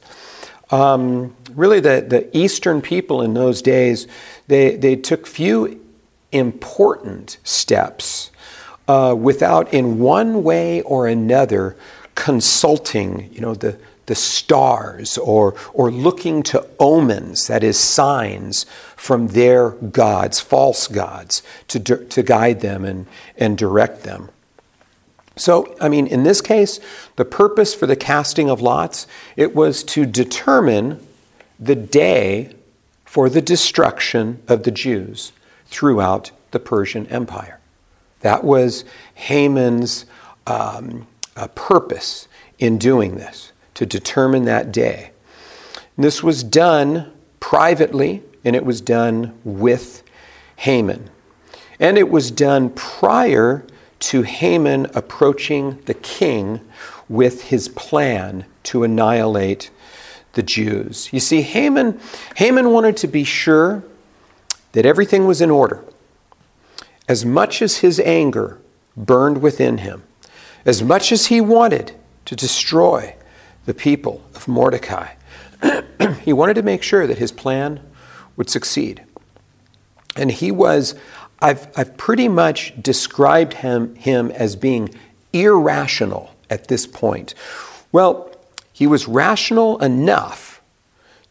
Um, 0.72 1.36
really, 1.52 1.80
the, 1.80 2.06
the 2.08 2.36
Eastern 2.38 2.82
people 2.82 3.22
in 3.22 3.34
those 3.34 3.62
days, 3.62 4.08
they, 4.48 4.76
they 4.76 4.96
took 4.96 5.28
few 5.28 5.80
important 6.32 7.38
steps 7.44 8.32
uh, 8.88 9.16
without, 9.18 9.74
in 9.74 10.00
one 10.00 10.44
way 10.44 10.82
or 10.82 11.08
another, 11.08 11.76
consulting, 12.16 13.32
you 13.34 13.42
know, 13.42 13.56
the, 13.56 13.78
the 14.06 14.16
stars 14.16 15.18
or, 15.18 15.56
or 15.74 15.90
looking 15.90 16.44
to 16.44 16.68
omens, 16.80 17.48
that 17.48 17.64
is, 17.64 17.78
signs 17.78 18.66
from 18.96 19.28
their 19.30 19.72
gods, 19.72 20.40
false 20.40 20.88
gods, 20.88 21.42
to, 21.68 21.80
to 21.80 22.24
guide 22.24 22.62
them 22.62 22.86
and, 22.86 23.06
and 23.38 23.58
direct 23.58 24.04
them. 24.04 24.30
So, 25.36 25.76
I 25.82 25.90
mean, 25.90 26.06
in 26.06 26.24
this 26.24 26.42
case, 26.42 26.80
the 27.16 27.26
purpose 27.26 27.74
for 27.74 27.88
the 27.88 27.96
casting 27.96 28.50
of 28.50 28.62
lots, 28.62 29.08
it 29.36 29.56
was 29.56 29.84
to 29.86 30.06
determine 30.06 31.06
the 31.60 31.76
day 31.76 32.54
for 33.06 33.30
the 33.30 33.42
destruction 33.42 34.42
of 34.48 34.64
the 34.64 34.72
Jews 34.72 35.32
throughout 35.66 36.32
the 36.52 36.60
Persian 36.60 37.08
Empire. 37.08 37.60
That 38.24 38.44
was 38.44 38.84
Haman's 39.14 40.06
um, 40.48 41.08
uh, 41.36 41.48
purpose 41.50 42.28
in 42.58 42.78
doing 42.78 43.16
this, 43.16 43.52
to 43.76 43.86
determine 43.86 44.46
that 44.46 44.72
day. 44.72 45.12
And 45.96 46.04
this 46.04 46.24
was 46.24 46.44
done 46.44 47.12
privately, 47.40 48.24
and 48.44 48.56
it 48.56 48.66
was 48.66 48.82
done 48.82 49.38
with 49.44 50.04
Haman. 50.58 51.10
And 51.80 51.98
it 51.98 52.10
was 52.10 52.32
done 52.32 52.70
prior 52.70 53.66
to 54.00 54.22
Haman 54.22 54.88
approaching 54.94 55.82
the 55.86 55.94
king 55.94 56.62
with 57.10 57.44
his 57.44 57.68
plan 57.68 58.46
to 58.64 58.84
annihilate 58.84 59.70
the 60.34 60.44
Jews. 60.44 61.12
You 61.12 61.20
see, 61.20 61.42
Haman, 61.42 62.00
Haman 62.38 62.72
wanted 62.72 62.96
to 62.98 63.08
be 63.08 63.24
sure 63.24 63.84
that 64.72 64.86
everything 64.86 65.28
was 65.28 65.42
in 65.42 65.52
order. 65.52 65.84
As 67.08 67.26
much 67.26 67.62
as 67.62 67.78
his 67.78 68.00
anger 68.00 68.60
burned 68.96 69.42
within 69.42 69.80
him, 69.80 70.04
as 70.66 70.82
much 70.82 71.12
as 71.12 71.28
he 71.28 71.42
wanted 71.42 71.94
to 72.26 72.36
destroy 72.36 73.16
the 73.66 73.74
people 73.74 74.24
of 74.36 74.48
Mordecai, 74.48 75.14
he 76.24 76.34
wanted 76.34 76.56
to 76.56 76.64
make 76.64 76.84
sure 76.84 77.08
that 77.08 77.18
his 77.18 77.32
plan 77.32 77.80
would 78.36 78.50
succeed. 78.50 79.04
And 80.16 80.32
he 80.32 80.52
was, 80.52 80.96
I've, 81.40 81.68
I've 81.76 81.98
pretty 81.98 82.28
much 82.28 82.82
described 82.82 83.56
him, 83.56 83.96
him 83.96 84.32
as 84.32 84.56
being 84.56 84.90
irrational 85.34 86.34
at 86.50 86.68
this 86.68 86.86
point. 86.86 87.34
Well, 87.92 88.34
he 88.72 88.88
was 88.88 89.08
rational 89.08 89.78
enough 89.80 90.62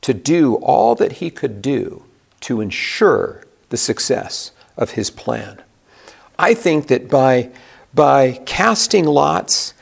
to 0.03 0.13
do 0.13 0.57
all 0.57 0.95
that 0.97 1.13
he 1.13 1.31
could 1.31 1.63
do 1.63 2.05
to 2.41 2.61
ensure 2.61 3.45
the 3.69 3.77
success 3.77 4.51
of 4.77 4.93
his 4.93 5.11
plan. 5.11 5.62
I 6.43 6.55
think 6.55 6.89
that 6.89 7.09
by, 7.09 7.51
by 7.95 8.33
casting 8.47 9.05
lots, 9.05 9.75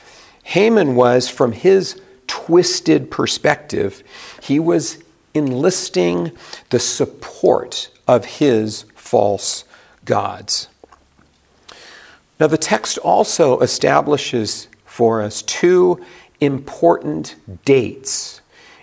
Haman 0.43 0.95
was, 0.95 1.27
from 1.27 1.53
his 1.53 1.99
twisted 2.27 3.11
perspective, 3.11 4.03
he 4.43 4.61
was 4.61 5.03
enlisting 5.33 6.33
the 6.69 6.79
support 6.79 7.89
of 8.07 8.27
his 8.27 8.85
false 8.95 9.65
gods. 10.05 10.69
Now, 12.39 12.47
the 12.47 12.59
text 12.59 12.99
also 12.99 13.61
establishes 13.61 14.69
for 14.85 15.23
us 15.23 15.41
two 15.41 16.05
important 16.43 17.37
dates 17.65 18.43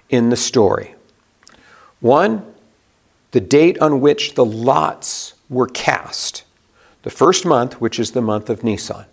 in 0.10 0.30
the 0.30 0.36
story. 0.36 0.96
One, 2.00 2.56
the 3.34 3.40
date 3.40 3.78
on 3.78 4.02
which 4.02 4.34
the 4.34 4.46
lots 4.46 5.36
were 5.48 5.68
cast, 5.68 6.44
the 7.08 7.12
first 7.12 7.46
month, 7.46 7.80
which 7.80 8.00
is 8.00 8.12
the 8.12 8.22
month 8.22 8.50
of 8.50 8.66
Nisan. 8.66 9.06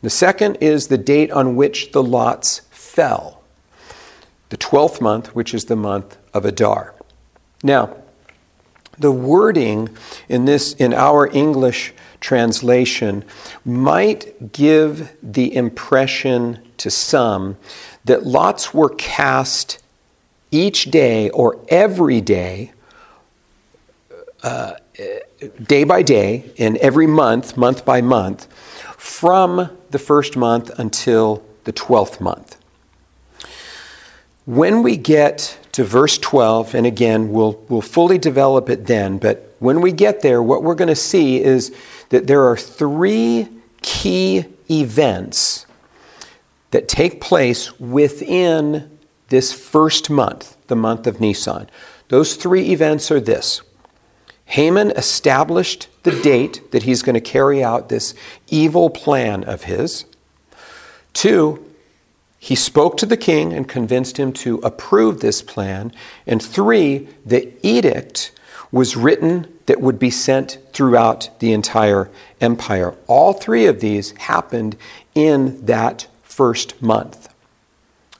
The 0.00 0.08
second 0.08 0.54
is 0.62 0.86
the 0.86 0.96
date 0.96 1.30
on 1.30 1.54
which 1.54 1.92
the 1.92 2.02
lots 2.02 2.60
fell, 2.70 3.42
the 4.48 4.56
12th 4.56 5.02
month, 5.02 5.34
which 5.34 5.52
is 5.52 5.66
the 5.66 5.76
month 5.76 6.16
of 6.32 6.46
Adar. 6.46 6.94
Now, 7.62 7.94
the 8.98 9.12
wording 9.12 9.90
in 10.30 10.46
this 10.46 10.72
in 10.72 10.94
our 10.94 11.26
English 11.26 11.92
translation 12.20 13.22
might 13.66 14.52
give 14.52 15.14
the 15.22 15.54
impression 15.54 16.58
to 16.78 16.90
some 16.90 17.58
that 18.06 18.24
lots 18.24 18.72
were 18.72 18.88
cast 18.88 19.78
each 20.50 20.86
day 20.86 21.28
or 21.28 21.60
every 21.68 22.22
day 22.22 22.72
uh, 24.42 24.76
day 25.66 25.84
by 25.84 26.02
day 26.02 26.52
and 26.58 26.76
every 26.78 27.06
month, 27.06 27.56
month 27.56 27.84
by 27.84 28.00
month, 28.00 28.46
from 28.96 29.76
the 29.90 29.98
first 29.98 30.36
month 30.36 30.70
until 30.78 31.44
the 31.64 31.72
12th 31.72 32.20
month. 32.20 32.56
When 34.46 34.82
we 34.82 34.96
get 34.96 35.58
to 35.72 35.84
verse 35.84 36.18
12, 36.18 36.74
and 36.74 36.86
again, 36.86 37.32
we'll, 37.32 37.64
we'll 37.68 37.80
fully 37.80 38.18
develop 38.18 38.68
it 38.68 38.86
then, 38.86 39.18
but 39.18 39.54
when 39.58 39.80
we 39.80 39.92
get 39.92 40.20
there, 40.20 40.42
what 40.42 40.62
we're 40.62 40.74
going 40.74 40.88
to 40.88 40.94
see 40.94 41.42
is 41.42 41.74
that 42.10 42.26
there 42.26 42.44
are 42.44 42.56
three 42.56 43.48
key 43.80 44.44
events 44.70 45.66
that 46.70 46.88
take 46.88 47.20
place 47.20 47.78
within 47.80 48.98
this 49.28 49.52
first 49.52 50.10
month, 50.10 50.56
the 50.66 50.76
month 50.76 51.06
of 51.06 51.20
Nisan. 51.20 51.68
Those 52.08 52.36
three 52.36 52.70
events 52.70 53.10
are 53.10 53.20
this 53.20 53.62
Haman 54.46 54.90
established 54.92 55.88
the 56.02 56.20
date 56.22 56.70
that 56.72 56.84
he's 56.84 57.02
going 57.02 57.14
to 57.14 57.20
carry 57.20 57.62
out 57.62 57.88
this 57.88 58.14
evil 58.48 58.90
plan 58.90 59.42
of 59.44 59.64
his. 59.64 60.04
Two, 61.12 61.64
he 62.38 62.54
spoke 62.54 62.98
to 62.98 63.06
the 63.06 63.16
king 63.16 63.52
and 63.52 63.66
convinced 63.66 64.18
him 64.18 64.32
to 64.34 64.58
approve 64.58 65.20
this 65.20 65.40
plan. 65.40 65.92
And 66.26 66.42
three, 66.42 67.08
the 67.24 67.52
edict 67.66 68.32
was 68.70 68.96
written 68.96 69.48
that 69.66 69.80
would 69.80 69.98
be 69.98 70.10
sent 70.10 70.58
throughout 70.72 71.30
the 71.38 71.52
entire 71.52 72.10
empire. 72.40 72.94
All 73.06 73.32
three 73.32 73.66
of 73.66 73.80
these 73.80 74.10
happened 74.12 74.76
in 75.14 75.64
that 75.64 76.06
first 76.22 76.82
month. 76.82 77.32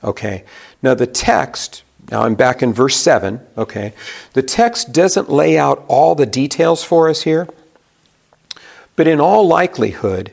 Okay, 0.02 0.44
now 0.82 0.94
the 0.94 1.06
text 1.06 1.83
now 2.10 2.22
I'm 2.22 2.34
back 2.34 2.62
in 2.62 2.72
verse 2.72 2.96
7, 2.96 3.40
okay? 3.56 3.92
The 4.34 4.42
text 4.42 4.92
doesn't 4.92 5.30
lay 5.30 5.58
out 5.58 5.84
all 5.88 6.14
the 6.14 6.26
details 6.26 6.84
for 6.84 7.08
us 7.08 7.22
here, 7.22 7.48
but 8.96 9.08
in 9.08 9.20
all 9.20 9.46
likelihood, 9.46 10.32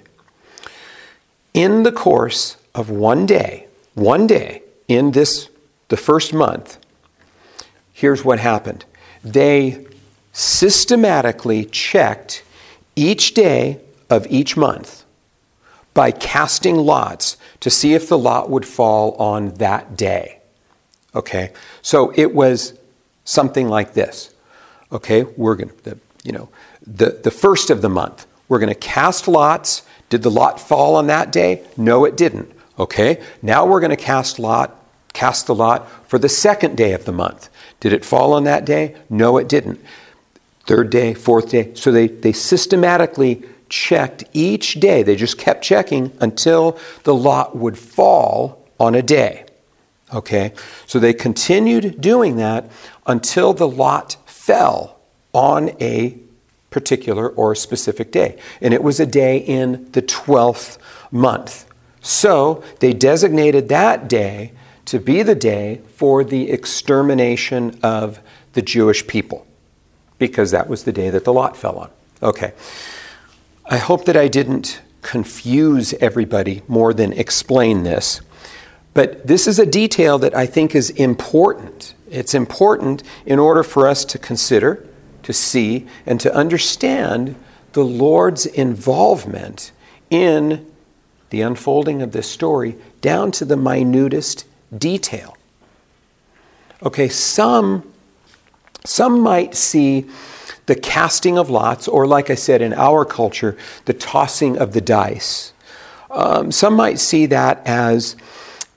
in 1.54 1.84
the 1.84 1.92
course 1.92 2.58
of 2.76 2.90
one 2.90 3.26
day, 3.26 3.68
one 3.94 4.28
day 4.28 4.64
in 4.88 5.12
this 5.12 5.50
the 5.88 5.98
first 5.98 6.34
month, 6.34 6.78
here's 7.92 8.24
what 8.24 8.40
happened. 8.40 8.86
They 9.24 9.86
systematically 10.32 11.66
checked 11.66 12.44
each 12.96 13.34
day 13.34 13.80
of 14.10 14.26
each 14.30 14.56
month 14.56 15.04
by 15.94 16.12
casting 16.12 16.78
lots 16.78 17.38
to 17.60 17.70
see 17.70 17.94
if 17.94 18.08
the 18.08 18.18
lot 18.18 18.50
would 18.50 18.66
fall 18.66 19.14
on 19.16 19.54
that 19.56 19.98
day. 19.98 20.41
Okay, 21.14 21.52
so 21.82 22.14
it 22.16 22.34
was 22.34 22.74
something 23.26 23.68
like 23.68 23.94
this. 23.94 24.34
Okay, 24.92 25.24
we're 25.24 25.56
going 25.56 25.72
to, 25.84 25.98
you 26.24 26.32
know, 26.32 26.50
the, 26.86 27.20
the 27.24 27.32
first 27.32 27.70
of 27.70 27.82
the 27.82 27.90
month, 27.90 28.26
we're 28.48 28.60
going 28.60 28.70
to 28.70 28.76
cast 28.76 29.28
lots. 29.28 29.84
Did 30.10 30.24
the 30.24 30.32
lot 30.32 30.60
fall 30.60 30.96
on 30.96 31.08
that 31.08 31.32
day? 31.32 31.66
No, 31.78 32.06
it 32.06 32.18
didn't. 32.18 32.52
Okay, 32.80 33.22
now 33.42 33.66
we're 33.66 33.80
going 33.80 33.92
to 33.92 33.98
cast 33.98 34.40
lot, 34.40 34.76
cast 35.14 35.48
the 35.48 35.56
lot 35.56 35.90
for 36.08 36.18
the 36.18 36.30
second 36.30 36.76
day 36.76 36.94
of 36.94 37.06
the 37.06 37.12
month. 37.12 37.50
Did 37.80 37.94
it 37.94 38.04
fall 38.04 38.34
on 38.34 38.44
that 38.46 38.66
day? 38.66 38.96
No, 39.10 39.38
it 39.38 39.48
didn't. 39.48 39.80
Third 40.66 40.90
day, 40.90 41.14
fourth 41.14 41.50
day. 41.50 41.74
So 41.76 41.92
they, 41.92 42.08
they 42.08 42.34
systematically 42.34 43.44
checked 43.70 44.24
each 44.34 44.76
day. 44.80 45.04
They 45.04 45.16
just 45.16 45.38
kept 45.38 45.64
checking 45.64 46.12
until 46.20 46.78
the 47.04 47.16
lot 47.16 47.56
would 47.56 47.78
fall 47.78 48.66
on 48.80 48.96
a 48.96 49.02
day. 49.02 49.46
Okay? 50.14 50.54
So 50.86 51.00
they 51.00 51.14
continued 51.14 52.02
doing 52.02 52.38
that 52.38 52.70
until 53.06 53.54
the 53.54 53.68
lot 53.68 54.18
fell 54.26 55.00
on 55.34 55.72
a 55.82 56.18
particular 56.70 57.30
or 57.30 57.54
specific 57.56 58.12
day. 58.12 58.38
And 58.62 58.74
it 58.74 58.84
was 58.84 59.00
a 59.00 59.06
day 59.06 59.38
in 59.38 59.90
the 59.92 60.02
12th 60.02 60.78
month. 61.12 61.66
So 62.02 62.64
they 62.80 62.94
designated 62.94 63.70
that 63.70 64.08
day 64.08 64.54
to 64.86 65.00
be 65.00 65.22
the 65.22 65.36
day 65.36 65.82
for 65.96 66.24
the 66.24 66.50
extermination 66.50 67.80
of 67.84 68.20
the 68.54 68.62
Jewish 68.62 69.06
people, 69.06 69.46
because 70.18 70.52
that 70.52 70.68
was 70.68 70.84
the 70.84 70.92
day 70.92 71.10
that 71.10 71.24
the 71.24 71.34
lot 71.34 71.56
fell 71.56 71.78
on. 71.78 71.90
Okay. 72.24 72.54
I 73.66 73.78
hope 73.78 74.06
that 74.06 74.18
I 74.18 74.28
didn't 74.28 74.82
confuse 75.02 75.94
everybody 75.96 76.62
more 76.68 76.94
than 76.94 77.14
explain 77.14 77.84
this. 77.84 78.22
But 78.94 79.26
this 79.26 79.48
is 79.48 79.58
a 79.58 79.66
detail 79.66 80.18
that 80.20 80.36
I 80.36 80.46
think 80.46 80.76
is 80.76 80.90
important. 80.92 81.94
It's 82.10 82.34
important 82.34 83.04
in 83.26 83.40
order 83.40 83.64
for 83.64 83.88
us 83.88 84.04
to 84.06 84.20
consider, 84.20 84.86
to 85.24 85.34
see, 85.34 85.88
and 86.06 86.20
to 86.20 86.34
understand 86.36 87.36
the 87.74 87.86
Lord's 87.86 88.46
involvement 88.46 89.72
in 90.10 90.66
the 91.30 91.42
unfolding 91.42 92.02
of 92.02 92.12
this 92.12 92.30
story 92.30 92.76
down 93.00 93.32
to 93.32 93.46
the 93.46 93.56
minutest 93.56 94.46
detail. 94.78 95.38
Okay, 96.84 97.08
some, 97.08 97.90
some 98.84 99.22
might 99.22 99.56
see 99.56 100.08
the 100.66 100.76
casting 100.76 101.38
of 101.38 101.50
lots, 101.50 101.88
or 101.88 102.06
like 102.06 102.30
I 102.30 102.36
said 102.36 102.62
in 102.62 102.74
our 102.74 103.06
culture, 103.06 103.58
the 103.86 103.94
tossing 103.94 104.58
of 104.58 104.74
the 104.74 104.82
dice. 104.82 105.54
Um, 106.10 106.52
some 106.52 106.76
might 106.76 107.00
see 107.00 107.26
that 107.28 107.62
as, 107.66 108.18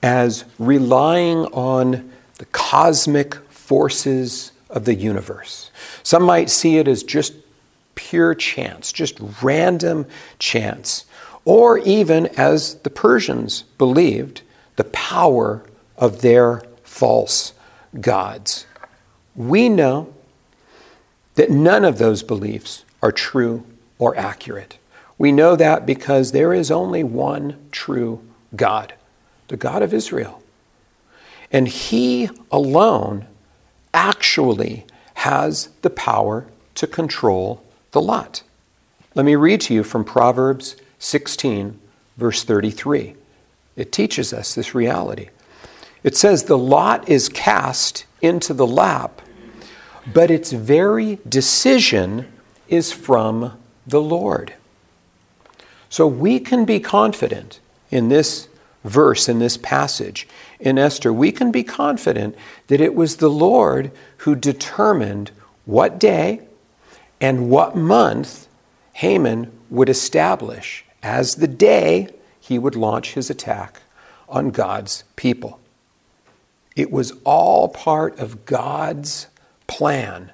as 0.05 0.45
relying 0.59 1.47
on 1.47 2.11
the 2.37 2.45
cosmic 2.45 3.33
forces 3.49 4.51
of 4.69 4.85
the 4.85 4.93
universe. 4.93 5.71
Some 6.03 6.21
might 6.21 6.51
see 6.51 6.77
it 6.77 6.87
as 6.87 7.01
just 7.01 7.33
pure 7.95 8.35
chance, 8.35 8.91
just 8.91 9.17
random 9.41 10.05
chance, 10.37 11.05
or 11.43 11.79
even, 11.79 12.27
as 12.37 12.75
the 12.75 12.91
Persians 12.91 13.63
believed, 13.79 14.43
the 14.75 14.83
power 14.83 15.63
of 15.97 16.21
their 16.21 16.61
false 16.83 17.53
gods. 17.99 18.67
We 19.35 19.69
know 19.69 20.13
that 21.33 21.49
none 21.49 21.83
of 21.83 21.97
those 21.97 22.21
beliefs 22.21 22.85
are 23.01 23.11
true 23.11 23.65
or 23.97 24.15
accurate. 24.15 24.77
We 25.17 25.31
know 25.31 25.55
that 25.55 25.87
because 25.87 26.31
there 26.31 26.53
is 26.53 26.69
only 26.69 27.03
one 27.03 27.69
true 27.71 28.21
God, 28.55 28.93
the 29.47 29.57
God 29.57 29.81
of 29.81 29.93
Israel. 29.93 30.41
And 31.51 31.67
He 31.67 32.29
alone 32.51 33.27
actually 33.93 34.85
has 35.15 35.69
the 35.81 35.89
power 35.89 36.45
to 36.75 36.87
control 36.87 37.63
the 37.91 38.01
lot. 38.01 38.43
Let 39.15 39.25
me 39.25 39.35
read 39.35 39.61
to 39.61 39.73
you 39.73 39.83
from 39.83 40.03
Proverbs 40.03 40.75
16, 40.99 41.79
verse 42.17 42.43
33. 42.43 43.15
It 43.75 43.91
teaches 43.91 44.33
us 44.33 44.53
this 44.53 44.75
reality. 44.75 45.29
It 46.03 46.15
says, 46.15 46.43
The 46.43 46.57
lot 46.57 47.07
is 47.09 47.29
cast 47.29 48.05
into 48.21 48.53
the 48.53 48.67
lap, 48.67 49.21
but 50.13 50.29
its 50.29 50.51
very 50.51 51.19
decision 51.27 52.31
is 52.67 52.91
from 52.91 53.57
the 53.87 54.01
Lord. 54.01 54.53
So 55.89 56.07
we 56.07 56.39
can 56.39 56.65
be 56.65 56.79
confident 56.79 57.59
in 57.89 58.09
this 58.09 58.49
verse, 58.85 59.27
in 59.27 59.39
this 59.39 59.57
passage 59.57 60.27
in 60.59 60.77
Esther, 60.77 61.11
we 61.11 61.31
can 61.31 61.51
be 61.51 61.63
confident 61.63 62.35
that 62.67 62.79
it 62.79 62.95
was 62.95 63.17
the 63.17 63.29
Lord 63.29 63.91
who 64.17 64.35
determined 64.35 65.31
what 65.65 65.99
day 65.99 66.41
and 67.19 67.49
what 67.49 67.75
month 67.75 68.47
Haman 68.93 69.51
would 69.69 69.89
establish 69.89 70.85
as 71.01 71.35
the 71.35 71.47
day 71.47 72.09
he 72.39 72.59
would 72.59 72.75
launch 72.75 73.13
his 73.13 73.29
attack 73.29 73.81
on 74.29 74.51
God's 74.51 75.03
people. 75.15 75.59
It 76.75 76.91
was 76.91 77.13
all 77.23 77.67
part 77.67 78.19
of 78.19 78.45
God's 78.45 79.27
plan 79.67 80.31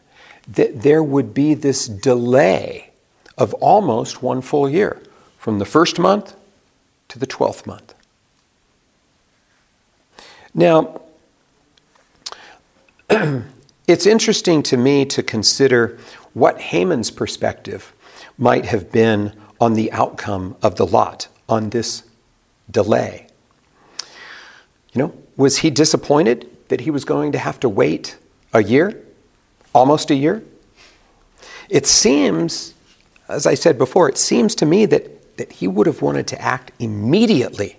that 0.48 0.82
there 0.82 1.04
would 1.04 1.34
be 1.34 1.54
this 1.54 1.88
delay 1.88 2.92
of 3.38 3.54
almost 3.56 4.22
one 4.22 4.42
full 4.42 4.70
year, 4.70 5.02
from 5.38 5.60
the 5.60 5.66
first 5.66 5.98
month 5.98 6.36
to 7.08 7.18
the 7.18 7.28
12th 7.28 7.66
month. 7.66 7.94
Now, 10.54 11.02
it's 13.88 14.06
interesting 14.06 14.64
to 14.64 14.78
me 14.78 15.06
to 15.06 15.24
consider 15.24 15.98
what 16.34 16.60
Haman's 16.60 17.12
perspective 17.12 17.94
might 18.38 18.66
have 18.66 18.92
been 18.92 19.34
on 19.60 19.74
the 19.74 19.92
outcome 19.92 20.56
of 20.62 20.76
the 20.76 20.86
lot, 20.86 21.28
on 21.48 21.70
this 21.70 22.04
delay. 22.70 23.28
You 24.94 25.04
know, 25.04 25.14
was 25.38 25.60
he 25.60 25.70
disappointed 25.70 26.50
that 26.68 26.82
he 26.82 26.92
was 26.92 27.06
going 27.06 27.32
to 27.32 27.38
have 27.38 27.60
to 27.62 27.70
wait 27.70 28.18
a 28.54 28.64
year? 28.64 29.02
Almost 29.74 30.12
a 30.12 30.16
year? 30.16 30.44
It 31.70 31.86
seems, 31.86 32.74
as 33.30 33.46
I 33.46 33.54
said 33.54 33.78
before, 33.78 34.10
it 34.10 34.18
seems 34.18 34.56
to 34.56 34.66
me 34.66 34.86
that, 34.88 35.38
that 35.38 35.54
he 35.54 35.68
would 35.68 35.88
have 35.88 36.02
wanted 36.02 36.28
to 36.28 36.42
act 36.42 36.72
immediately 36.80 37.78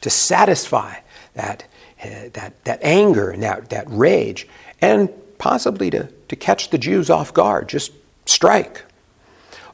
to 0.00 0.10
satisfy 0.10 0.96
that, 1.34 1.64
that, 2.02 2.64
that 2.64 2.78
anger 2.82 3.30
and 3.30 3.42
that, 3.42 3.70
that 3.70 3.86
rage, 3.88 4.46
and 4.80 5.10
possibly 5.38 5.90
to, 5.90 6.04
to 6.28 6.36
catch 6.36 6.70
the 6.70 6.78
Jews 6.78 7.10
off 7.10 7.32
guard, 7.34 7.68
just 7.68 7.92
strike. 8.26 8.84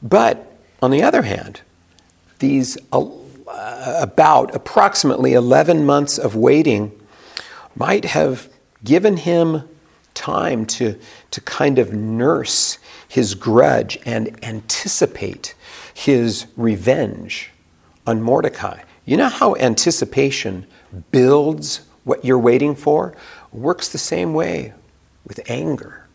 But 0.03 0.53
on 0.83 0.91
the 0.91 1.03
other 1.03 1.23
hand, 1.23 1.61
these 2.39 2.77
uh, 2.93 3.07
about 4.01 4.55
approximately 4.55 5.33
11 5.33 5.85
months 5.85 6.19
of 6.19 6.35
waiting 6.35 6.93
might 7.77 8.05
have 8.05 8.49
given 8.83 9.17
him 9.17 9.63
time 10.15 10.65
to, 10.65 10.99
to 11.31 11.41
kind 11.41 11.79
of 11.79 11.93
nurse 11.93 12.79
his 13.09 13.35
grudge 13.35 13.99
and 14.05 14.45
anticipate 14.45 15.55
his 15.93 16.47
revenge 16.57 17.51
on 18.07 18.23
Mordecai. 18.23 18.83
You 19.05 19.17
know 19.17 19.29
how 19.29 19.57
anticipation 19.57 20.67
builds 21.11 21.81
what 22.05 22.25
you're 22.25 22.39
waiting 22.39 22.75
for? 22.75 23.15
Works 23.53 23.89
the 23.89 23.99
same 23.99 24.35
way 24.35 24.73
with 25.27 25.41
anger 25.51 26.07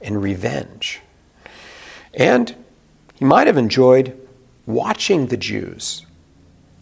and 0.00 0.22
revenge. 0.22 1.00
And 2.14 2.54
he 3.14 3.24
might 3.24 3.46
have 3.46 3.56
enjoyed 3.56 4.18
watching 4.66 5.26
the 5.26 5.36
Jews 5.36 6.06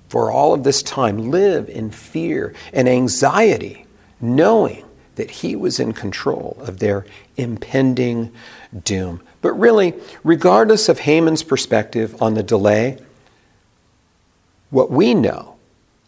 for 0.08 0.30
all 0.30 0.52
of 0.54 0.64
this 0.64 0.82
time 0.82 1.30
live 1.30 1.68
in 1.68 1.90
fear 1.90 2.54
and 2.72 2.88
anxiety, 2.88 3.86
knowing 4.20 4.84
that 5.16 5.30
he 5.30 5.56
was 5.56 5.80
in 5.80 5.92
control 5.92 6.56
of 6.60 6.78
their 6.78 7.06
impending 7.36 8.32
doom. 8.84 9.20
But 9.40 9.52
really, 9.54 9.94
regardless 10.22 10.88
of 10.88 11.00
Haman's 11.00 11.42
perspective 11.42 12.20
on 12.20 12.34
the 12.34 12.42
delay, 12.42 12.98
what 14.70 14.90
we 14.90 15.14
know, 15.14 15.55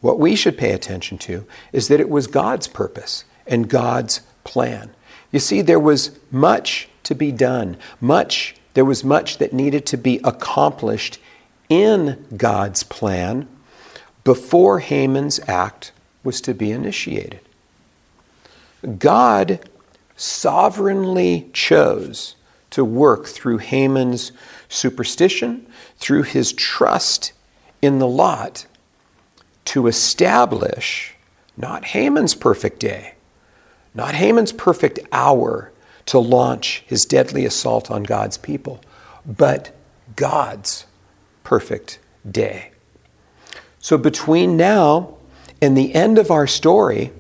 what 0.01 0.19
we 0.19 0.37
should 0.37 0.57
pay 0.57 0.73
attention 0.73 1.19
to, 1.19 1.47
is 1.73 1.89
that 1.89 2.01
it 2.01 2.09
was 2.09 2.27
God's 2.27 2.69
purpose 2.69 3.25
and 3.47 3.69
God's 3.69 4.21
plan. 4.45 4.91
You 5.33 5.41
see, 5.41 5.63
there 5.63 5.81
was 5.81 6.19
much 6.31 6.89
to 7.05 7.15
be 7.15 7.33
done, 7.33 7.77
much 8.01 8.55
there 8.75 8.85
was 8.85 9.03
much 9.03 9.39
that 9.39 9.53
needed 9.53 9.87
to 9.87 9.97
be 9.97 10.21
accomplished 10.23 11.19
in 11.69 12.25
God's 12.37 12.85
plan 12.85 13.49
before 14.23 14.79
Haman's 14.79 15.41
act 15.49 15.91
was 16.23 16.41
to 16.43 16.55
be 16.55 16.71
initiated. 16.71 17.41
God 18.99 19.69
sovereignly 20.17 21.51
chose 21.53 22.37
to 22.71 22.85
work 22.85 23.27
through 23.27 23.59
Haman's 23.59 24.31
superstition, 24.69 25.67
through 25.97 26.23
his 26.23 26.53
trust 26.53 27.33
in 27.83 27.99
the 27.99 28.07
lot, 28.07 28.67
to 29.69 29.87
establish 29.87 31.15
not 31.55 31.85
Haman's 31.85 32.35
perfect 32.35 32.81
day, 32.81 33.17
not 33.95 34.15
Haman's 34.15 34.51
perfect 34.51 34.99
hour 35.13 35.71
to 36.07 36.19
launch 36.19 36.85
his 36.87 37.05
deadly 37.05 37.45
assault 37.45 37.91
on 37.91 38.03
God's 38.03 38.39
people, 38.39 38.81
but 39.27 39.77
God's 40.17 40.87
perfect 41.45 41.99
day. 42.31 42.71
So 43.79 43.99
between 43.99 44.57
now 44.57 45.19
and 45.61 45.77
the 45.77 45.95
end 45.95 46.17
of 46.17 46.31
our 46.31 46.47
story, 46.47 47.11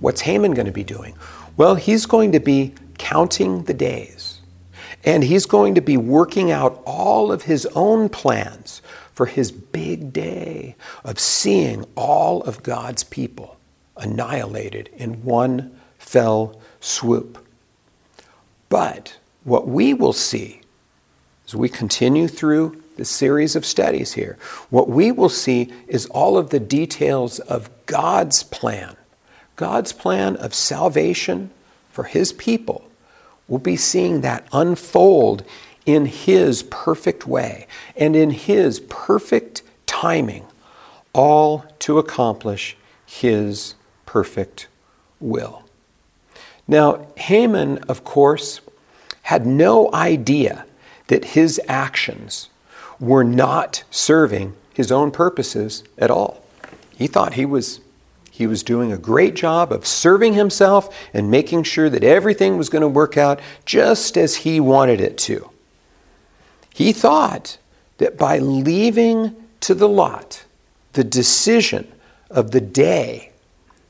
what's 0.00 0.20
Haman 0.20 0.52
going 0.52 0.66
to 0.66 0.72
be 0.72 0.84
doing? 0.84 1.14
Well, 1.56 1.76
he's 1.76 2.04
going 2.04 2.32
to 2.32 2.40
be 2.40 2.74
counting 2.98 3.62
the 3.64 3.74
days. 3.74 4.42
And 5.02 5.24
he's 5.24 5.46
going 5.46 5.76
to 5.76 5.80
be 5.80 5.96
working 5.96 6.50
out 6.50 6.82
all 6.84 7.32
of 7.32 7.44
his 7.44 7.64
own 7.74 8.10
plans 8.10 8.82
for 9.20 9.26
his 9.26 9.52
big 9.52 10.14
day 10.14 10.74
of 11.04 11.20
seeing 11.20 11.84
all 11.94 12.40
of 12.44 12.62
God's 12.62 13.04
people 13.04 13.58
annihilated 13.98 14.88
in 14.96 15.22
one 15.26 15.78
fell 15.98 16.58
swoop. 16.80 17.46
But 18.70 19.18
what 19.44 19.68
we 19.68 19.92
will 19.92 20.14
see 20.14 20.62
as 21.46 21.54
we 21.54 21.68
continue 21.68 22.28
through 22.28 22.82
the 22.96 23.04
series 23.04 23.56
of 23.56 23.66
studies 23.66 24.14
here, 24.14 24.38
what 24.70 24.88
we 24.88 25.12
will 25.12 25.28
see 25.28 25.70
is 25.86 26.06
all 26.06 26.38
of 26.38 26.48
the 26.48 26.58
details 26.58 27.40
of 27.40 27.68
God's 27.84 28.42
plan, 28.42 28.96
God's 29.56 29.92
plan 29.92 30.36
of 30.36 30.54
salvation 30.54 31.50
for 31.90 32.04
his 32.04 32.32
people, 32.32 32.88
we'll 33.48 33.58
be 33.58 33.76
seeing 33.76 34.22
that 34.22 34.48
unfold 34.50 35.44
in 35.90 36.06
his 36.06 36.62
perfect 36.64 37.26
way 37.26 37.66
and 37.96 38.14
in 38.14 38.30
his 38.30 38.80
perfect 38.88 39.62
timing, 39.86 40.44
all 41.12 41.64
to 41.80 41.98
accomplish 41.98 42.76
his 43.04 43.74
perfect 44.06 44.68
will. 45.18 45.64
Now, 46.68 47.06
Haman, 47.16 47.78
of 47.88 48.04
course, 48.04 48.60
had 49.22 49.46
no 49.46 49.92
idea 49.92 50.64
that 51.08 51.24
his 51.24 51.60
actions 51.68 52.48
were 53.00 53.24
not 53.24 53.82
serving 53.90 54.54
his 54.72 54.92
own 54.92 55.10
purposes 55.10 55.82
at 55.98 56.10
all. 56.10 56.44
He 56.96 57.06
thought 57.06 57.34
he 57.34 57.44
was 57.44 57.80
he 58.30 58.46
was 58.46 58.62
doing 58.62 58.90
a 58.90 58.96
great 58.96 59.34
job 59.34 59.70
of 59.70 59.86
serving 59.86 60.32
himself 60.32 60.96
and 61.12 61.30
making 61.30 61.62
sure 61.62 61.90
that 61.90 62.02
everything 62.02 62.56
was 62.56 62.70
going 62.70 62.80
to 62.80 62.88
work 62.88 63.18
out 63.18 63.38
just 63.66 64.16
as 64.16 64.34
he 64.36 64.60
wanted 64.60 64.98
it 64.98 65.18
to. 65.18 65.49
He 66.74 66.92
thought 66.92 67.58
that 67.98 68.16
by 68.16 68.38
leaving 68.38 69.36
to 69.60 69.74
the 69.74 69.88
lot 69.88 70.44
the 70.92 71.04
decision 71.04 71.90
of 72.30 72.50
the 72.50 72.60
day 72.60 73.30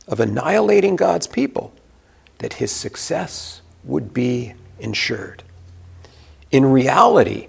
of 0.06 0.20
annihilating 0.20 0.96
God's 0.96 1.26
people, 1.26 1.72
that 2.38 2.54
his 2.54 2.72
success 2.72 3.62
would 3.84 4.12
be 4.12 4.54
ensured. 4.78 5.42
In 6.50 6.66
reality, 6.66 7.48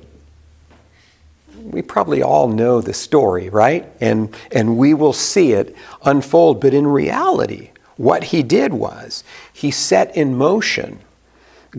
we 1.59 1.81
probably 1.81 2.21
all 2.21 2.47
know 2.47 2.81
the 2.81 2.93
story, 2.93 3.49
right? 3.49 3.89
And, 3.99 4.35
and 4.51 4.77
we 4.77 4.93
will 4.93 5.13
see 5.13 5.53
it 5.53 5.75
unfold. 6.03 6.61
But 6.61 6.73
in 6.73 6.87
reality, 6.87 7.71
what 7.97 8.25
he 8.25 8.43
did 8.43 8.73
was 8.73 9.23
he 9.51 9.71
set 9.71 10.15
in 10.15 10.37
motion 10.37 10.99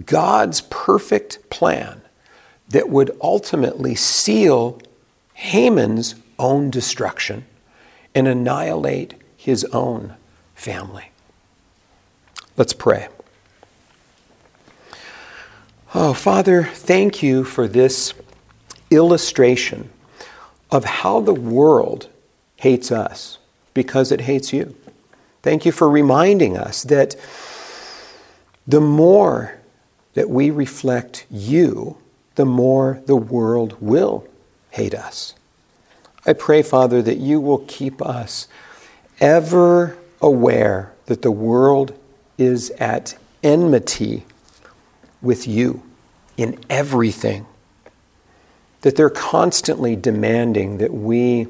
God's 0.06 0.62
perfect 0.62 1.50
plan 1.50 2.01
that 2.72 2.88
would 2.88 3.16
ultimately 3.20 3.94
seal 3.94 4.80
Haman's 5.34 6.14
own 6.38 6.70
destruction 6.70 7.44
and 8.14 8.26
annihilate 8.26 9.14
his 9.36 9.64
own 9.66 10.14
family. 10.54 11.10
Let's 12.56 12.72
pray. 12.72 13.08
Oh, 15.94 16.14
Father, 16.14 16.64
thank 16.64 17.22
you 17.22 17.44
for 17.44 17.68
this 17.68 18.14
illustration 18.90 19.90
of 20.70 20.84
how 20.84 21.20
the 21.20 21.34
world 21.34 22.08
hates 22.56 22.90
us 22.90 23.38
because 23.74 24.10
it 24.10 24.22
hates 24.22 24.52
you. 24.52 24.74
Thank 25.42 25.66
you 25.66 25.72
for 25.72 25.90
reminding 25.90 26.56
us 26.56 26.82
that 26.84 27.16
the 28.66 28.80
more 28.80 29.58
that 30.14 30.30
we 30.30 30.50
reflect 30.50 31.26
you, 31.30 31.98
the 32.42 32.46
more 32.46 33.00
the 33.06 33.14
world 33.14 33.76
will 33.80 34.26
hate 34.70 34.94
us. 34.94 35.36
I 36.26 36.32
pray, 36.32 36.62
Father, 36.62 37.00
that 37.00 37.18
you 37.18 37.40
will 37.40 37.64
keep 37.68 38.02
us 38.02 38.48
ever 39.20 39.96
aware 40.20 40.92
that 41.06 41.22
the 41.22 41.30
world 41.30 41.96
is 42.36 42.70
at 42.80 43.16
enmity 43.44 44.24
with 45.20 45.46
you 45.46 45.84
in 46.36 46.58
everything. 46.68 47.46
That 48.80 48.96
they're 48.96 49.08
constantly 49.08 49.94
demanding 49.94 50.78
that 50.78 50.92
we 50.92 51.46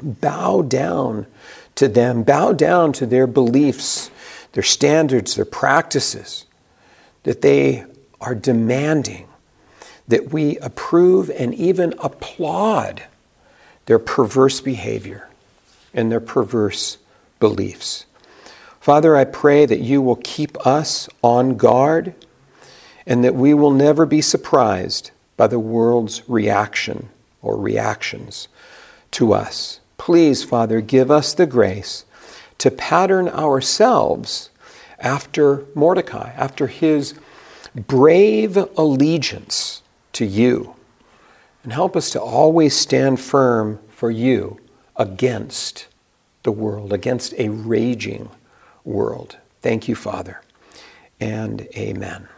bow 0.00 0.62
down 0.62 1.26
to 1.74 1.88
them, 1.88 2.22
bow 2.22 2.52
down 2.52 2.92
to 2.92 3.06
their 3.06 3.26
beliefs, 3.26 4.08
their 4.52 4.62
standards, 4.62 5.34
their 5.34 5.44
practices. 5.44 6.46
That 7.24 7.42
they 7.42 7.86
are 8.20 8.36
demanding 8.36 9.26
that 10.10 10.32
we 10.32 10.58
approve 10.58 11.30
and 11.30 11.54
even 11.54 11.94
applaud 11.98 13.04
their 13.86 13.98
perverse 13.98 14.60
behavior 14.60 15.28
and 15.94 16.10
their 16.10 16.20
perverse 16.20 16.98
beliefs. 17.38 18.06
Father, 18.80 19.16
I 19.16 19.24
pray 19.24 19.66
that 19.66 19.80
you 19.80 20.02
will 20.02 20.16
keep 20.16 20.66
us 20.66 21.08
on 21.22 21.56
guard 21.56 22.14
and 23.06 23.24
that 23.24 23.34
we 23.34 23.54
will 23.54 23.70
never 23.70 24.04
be 24.04 24.20
surprised 24.20 25.10
by 25.36 25.46
the 25.46 25.58
world's 25.60 26.28
reaction 26.28 27.08
or 27.40 27.56
reactions 27.56 28.48
to 29.12 29.32
us. 29.32 29.80
Please, 29.96 30.42
Father, 30.42 30.80
give 30.80 31.10
us 31.10 31.34
the 31.34 31.46
grace 31.46 32.04
to 32.58 32.70
pattern 32.70 33.28
ourselves 33.28 34.50
after 34.98 35.64
Mordecai, 35.74 36.30
after 36.36 36.66
his 36.66 37.14
brave 37.74 38.56
allegiance 38.76 39.79
to 40.12 40.24
you, 40.24 40.74
and 41.62 41.72
help 41.72 41.96
us 41.96 42.10
to 42.10 42.20
always 42.20 42.74
stand 42.76 43.20
firm 43.20 43.78
for 43.88 44.10
you 44.10 44.58
against 44.96 45.86
the 46.42 46.52
world, 46.52 46.92
against 46.92 47.34
a 47.34 47.48
raging 47.48 48.30
world. 48.84 49.36
Thank 49.60 49.88
you, 49.88 49.94
Father, 49.94 50.40
and 51.20 51.68
amen. 51.76 52.28